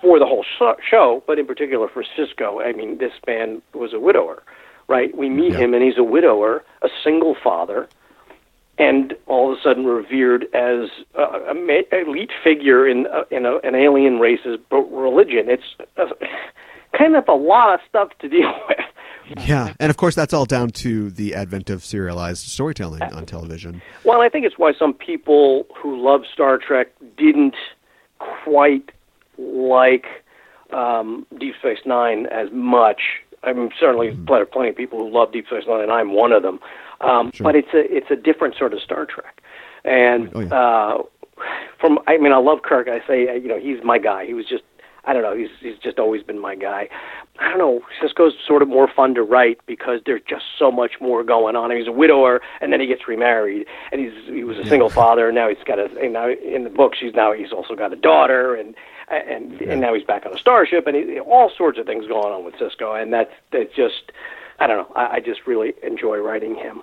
[0.00, 0.44] for the whole
[0.88, 2.64] show, but in particular for Sisko.
[2.64, 4.42] I mean, this man was a widower,
[4.88, 5.14] right?
[5.16, 5.58] We meet Yeah.
[5.58, 7.88] him, and he's a widower, a single father,
[8.78, 13.56] and all of a sudden revered as a, a elite figure in a, in a,
[13.58, 15.48] an alien race's religion.
[15.48, 16.06] It's uh,
[16.98, 18.78] kind of a lot of stuff to deal with.
[19.46, 23.82] Yeah, and of course that's all down to the advent of serialized storytelling on television.
[24.04, 27.56] Well, I think it's why some people who love Star Trek didn't
[28.18, 28.90] quite
[29.38, 30.06] like
[30.72, 33.00] um, Deep Space Nine as much.
[33.42, 34.24] I mean, certainly Mm-hmm.
[34.26, 36.58] plenty, plenty of people who love Deep Space Nine, and I'm one of them.
[37.00, 37.44] Um, Sure.
[37.44, 39.42] But it's a it's a different sort of Star Trek,
[39.84, 40.48] and Oh, yeah.
[40.54, 41.02] uh,
[41.78, 42.88] from I mean, I love Kirk.
[42.88, 44.24] I say you know he's my guy.
[44.24, 44.64] He was just
[45.06, 45.36] I don't know.
[45.36, 46.88] He's he's just always been my guy.
[47.38, 47.80] I don't know.
[48.02, 51.70] Sisko's sort of more fun to write because there's just so much more going on.
[51.70, 55.28] He's a widower, and then he gets remarried, and he's he was a single father,
[55.28, 57.92] and now he's got a and now in the book she's now he's also got
[57.92, 58.74] a daughter, and
[59.08, 62.32] and and now he's back on a starship, and he, all sorts of things going
[62.32, 64.10] on with Sisko, and that's that's just
[64.58, 64.94] I don't know.
[64.96, 66.82] I, I just really enjoy writing him.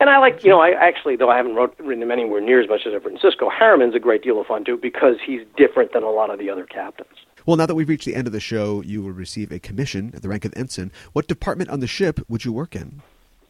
[0.00, 2.62] And I like, you know, I actually, though I haven't wrote, written him anywhere near
[2.62, 5.42] as much as I've written Sisko, Harriman's a great deal of fun too because he's
[5.58, 7.18] different than a lot of the other captains.
[7.46, 10.12] Well, now that we've reached the end of the show, you will receive a commission
[10.14, 10.92] at the rank of ensign.
[11.12, 13.02] What department on the ship would you work in?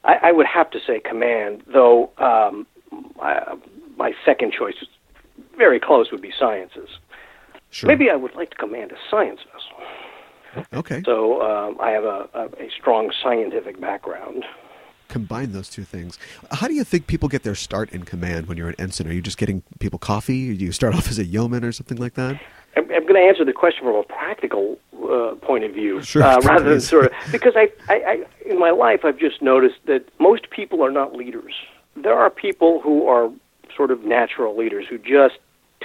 [0.05, 2.67] I, I would have to say command, though um,
[3.21, 3.55] I,
[3.97, 4.75] my second choice,
[5.57, 6.89] very close, would be sciences.
[7.71, 7.89] Sure.
[7.89, 10.67] Maybe I would like to command a science vessel.
[10.73, 11.03] Okay.
[11.05, 14.45] So um, I have a, a, a strong scientific background.
[15.09, 16.19] Combine those two things.
[16.53, 19.09] How do you think people get their start in command when you're an ensign?
[19.09, 20.57] Are you just getting people coffee?
[20.57, 22.41] Do you start off as a yeoman or something like that?
[22.76, 26.22] I'm, I'm going to answer the question from a practical uh, point of view, Sure,
[26.22, 29.76] uh, rather than sort of because I, I, I, in my life, I've just noticed
[29.86, 31.55] that most people are not leaders.
[31.97, 33.30] There are people who are
[33.76, 35.38] sort of natural leaders who just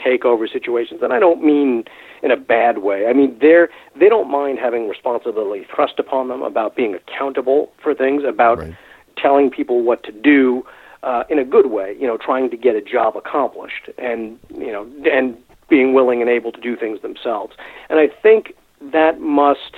[0.04, 1.86] take over situations, and I don't mean
[2.22, 3.08] in a bad way.
[3.08, 7.94] I mean they're they don't mind having responsibility thrust upon them about being accountable for
[7.96, 8.76] things, about Right.
[9.18, 10.66] telling people what to do
[11.04, 11.96] uh, in a good way.
[12.00, 15.38] You know, trying to get a job accomplished, and you know, and
[15.70, 17.56] being willing and able to do things themselves.
[17.90, 19.76] And I think that must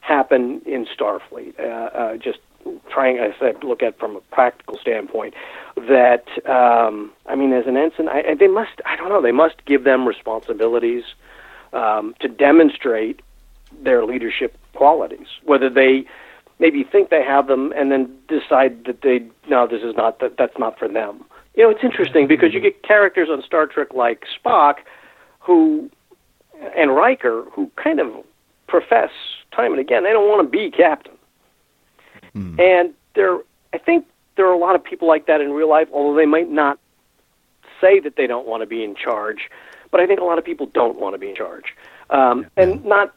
[0.00, 1.58] happen in Starfleet.
[1.58, 2.38] Uh, uh, just
[2.90, 5.34] trying, as I look at from a practical standpoint.
[5.76, 8.80] That um, I mean, as an ensign, I, I, they must.
[8.86, 9.22] I don't know.
[9.22, 11.04] They must give them responsibilities
[11.72, 13.20] um, to demonstrate
[13.82, 15.26] their leadership qualities.
[15.44, 16.06] Whether they
[16.58, 20.36] maybe think they have them and then decide that they no, this is not that
[20.36, 21.24] that's not for them.
[21.54, 24.76] You know, it's interesting because you get characters on Star Trek like Spock,
[25.40, 25.90] who
[26.76, 28.08] and Riker, who kind of
[28.66, 29.10] profess
[29.52, 31.14] time and again they don't want to be captain.
[32.34, 32.58] Mm.
[32.60, 33.38] And there,
[33.72, 34.06] I think
[34.36, 36.78] there are a lot of people like that in real life, although they might not
[37.80, 39.50] say that they don't want to be in charge.
[39.90, 41.66] But I think a lot of people don't want to be in charge,
[42.10, 43.14] um, and not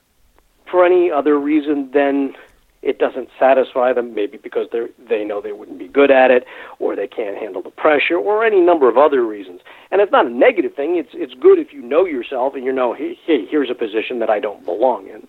[0.69, 2.35] for any other reason than
[2.81, 6.45] it doesn't satisfy them, maybe because they they know they wouldn't be good at it,
[6.79, 9.61] or they can't handle the pressure, or any number of other reasons.
[9.91, 10.97] And it's not a negative thing.
[10.97, 14.19] It's it's good if you know yourself and you know, hey, hey here's a position
[14.19, 15.27] that I don't belong in.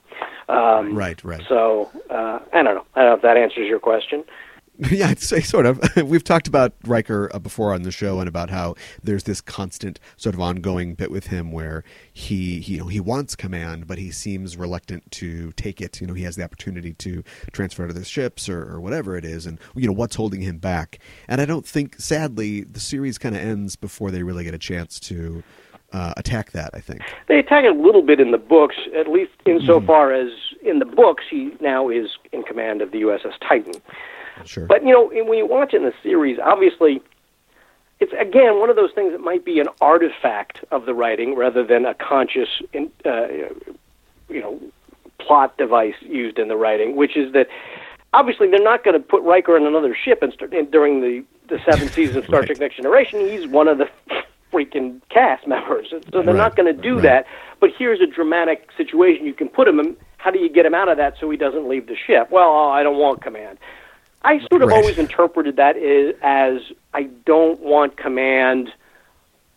[0.49, 1.43] Um, right, right.
[1.49, 2.87] So uh, I don't know.
[2.95, 4.25] I don't know if that answers your question.
[4.91, 5.81] Yeah, I'd say sort of.
[6.05, 9.99] We've talked about Riker uh, before on the show, and about how there's this constant
[10.17, 11.83] sort of ongoing bit with him where
[12.13, 16.01] he, he, you know, he wants command, but he seems reluctant to take it.
[16.01, 19.25] You know, he has the opportunity to transfer to the ships or, or whatever it
[19.25, 21.01] is, and you know what's holding him back.
[21.27, 24.59] And I don't think, sadly, the series kind of ends before they really get a
[24.59, 25.43] chance to
[25.93, 26.71] uh, attack that.
[26.75, 30.29] I think they attack it a little bit in the books, at least insofar mm-hmm.
[30.29, 30.33] as
[30.63, 33.75] in the books he now is in command of the USS Titan.
[34.45, 34.67] Sure.
[34.67, 37.03] But you know, when you watch it in the series, obviously,
[38.01, 41.65] it's again one of those things that might be an artifact of the writing rather
[41.65, 43.27] than a conscious, uh,
[44.29, 44.61] you know,
[45.19, 46.97] plot device used in the writing.
[46.97, 47.49] Which is that
[48.13, 51.25] obviously they're not going to put Riker on another ship and start, in, during the
[51.49, 52.47] the seventh season of Star right.
[52.47, 53.21] Trek: Next Generation.
[53.21, 53.89] He's one of the
[54.53, 56.37] freaking cast members, so they're right.
[56.37, 57.03] not going to do right.
[57.03, 57.27] that.
[57.61, 59.97] But here's a dramatic situation you can put him in.
[60.19, 62.31] How do you get him out of that so he doesn't leave the ship?
[62.31, 63.59] Well, oh, I don't want command.
[64.23, 64.79] I sort of right.
[64.79, 65.77] always interpreted that
[66.23, 66.61] as
[66.93, 68.73] I don't want command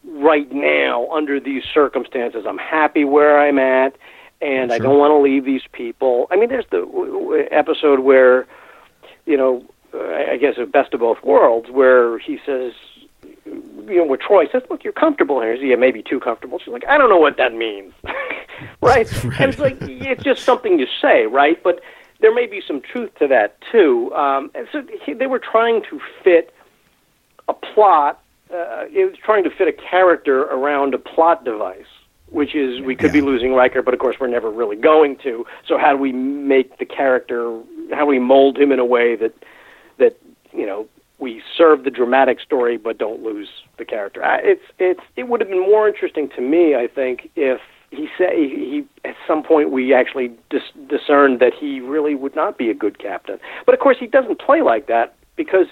[0.05, 2.45] right now under these circumstances.
[2.47, 3.95] I'm happy where I'm at,
[4.41, 4.75] and sure.
[4.75, 6.27] I don't want to leave these people.
[6.31, 8.47] I mean, there's the episode where,
[9.25, 9.63] you know,
[9.93, 12.73] uh, I guess a best of both worlds, where he says,
[13.45, 16.59] you know, where Troi says, "Look, you're comfortable here." yeah, maybe too comfortable.
[16.59, 17.93] She's like, "I don't know what that means,"
[18.81, 19.11] right?
[19.23, 19.23] right?
[19.39, 21.61] And it's like it's just something you say, right?
[21.61, 21.81] But
[22.21, 24.13] there may be some truth to that too.
[24.13, 26.53] Um, and so he, they were trying to fit
[27.47, 28.21] a plot.
[28.53, 31.85] Uh, it was trying to fit a character around a plot device,
[32.29, 33.13] which is we could yeah.
[33.13, 35.45] be losing Riker, but of course we're never really going to.
[35.67, 37.59] So how do we make the character?
[37.91, 39.33] How do we mold him in a way that
[39.97, 40.17] that
[40.53, 40.87] you know
[41.17, 44.21] we serve the dramatic story but don't lose the character?
[44.43, 47.61] It's it's it would have been more interesting to me, I think, if
[47.91, 48.47] he said he,
[49.03, 52.73] he at some point we actually dis- discerned that he really would not be a
[52.73, 53.37] good captain.
[53.65, 55.67] But of course, he doesn't play like that because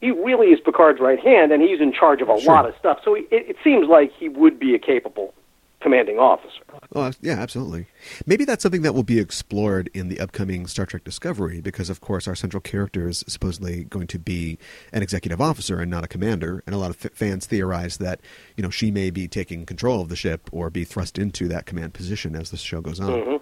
[0.00, 2.54] he really is Picard's right hand, and he's in charge of a sure.
[2.54, 3.00] lot of stuff.
[3.04, 5.34] So he, it, it seems like he would be a capable
[5.80, 6.62] commanding officer.
[6.94, 7.86] Oh, yeah, absolutely.
[8.26, 12.00] Maybe that's something that will be explored in the upcoming Star Trek Discovery, because of
[12.00, 14.58] course our central character is supposedly going to be
[14.92, 18.20] an executive officer and not a commander, and a lot of f- fans theorize that
[18.56, 21.66] you know she may be taking control of the ship or be thrust into that
[21.66, 23.10] command position as the show goes on.
[23.10, 23.36] Mm-hmm.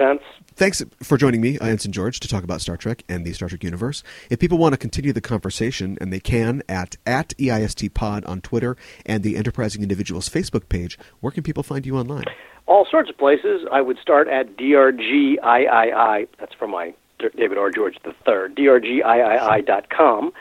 [0.00, 0.22] Sense.
[0.54, 3.62] Thanks for joining me, Ensign George, to talk about Star Trek and the Star Trek
[3.62, 4.02] universe.
[4.30, 8.40] If people want to continue the conversation, and they can at, at EIST Pod on
[8.40, 12.24] Twitter and the Enterprising Individuals Facebook page, where can people find you online?
[12.64, 13.66] All sorts of places.
[13.70, 16.28] I would start at DRGIII.
[16.38, 16.94] That's from my
[17.36, 17.70] David R.
[17.70, 20.32] George III, DRGIII.com.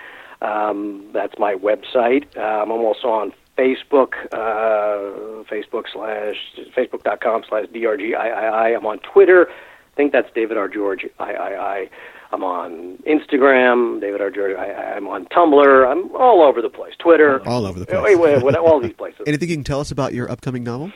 [0.41, 2.37] Um, that's my website.
[2.37, 6.35] Um, I'm also on Facebook, uh, Facebook slash
[6.77, 8.77] Facebook.com slash DRGIII.
[8.77, 9.47] I'm on Twitter.
[9.49, 10.69] I think that's David R.
[10.69, 11.89] George III.
[12.31, 14.29] I'm on Instagram, David R.
[14.29, 14.55] George.
[14.55, 15.91] I I'm on Tumblr.
[15.91, 16.93] I'm all over the place.
[16.99, 17.45] Twitter.
[17.47, 18.01] All over the place.
[18.03, 19.21] Wait, wait, wait, all these places.
[19.27, 20.91] Anything you can tell us about your upcoming novel?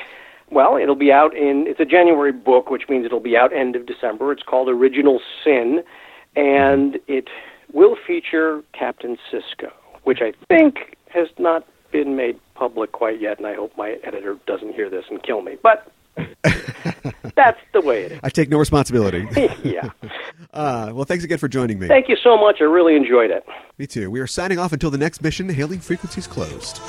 [0.52, 1.65] Well, it'll be out in.
[1.68, 4.31] It's a January book, which means it'll be out end of December.
[4.31, 5.84] It's called Original Sin,
[6.35, 7.27] and it
[7.73, 9.72] will feature Captain Sisko,
[10.03, 14.38] which I think has not been made public quite yet, and I hope my editor
[14.45, 15.56] doesn't hear this and kill me.
[15.64, 15.90] But
[17.36, 18.20] that's the way it is.
[18.24, 19.28] I take no responsibility.
[19.64, 19.90] yeah.
[20.53, 21.88] Uh, well, thanks again for joining me.
[21.88, 22.57] Thank you so much.
[22.60, 23.45] I really enjoyed it.
[23.78, 24.11] Me too.
[24.11, 25.48] We are signing off until the next mission.
[25.48, 26.82] Hailing frequencies closed.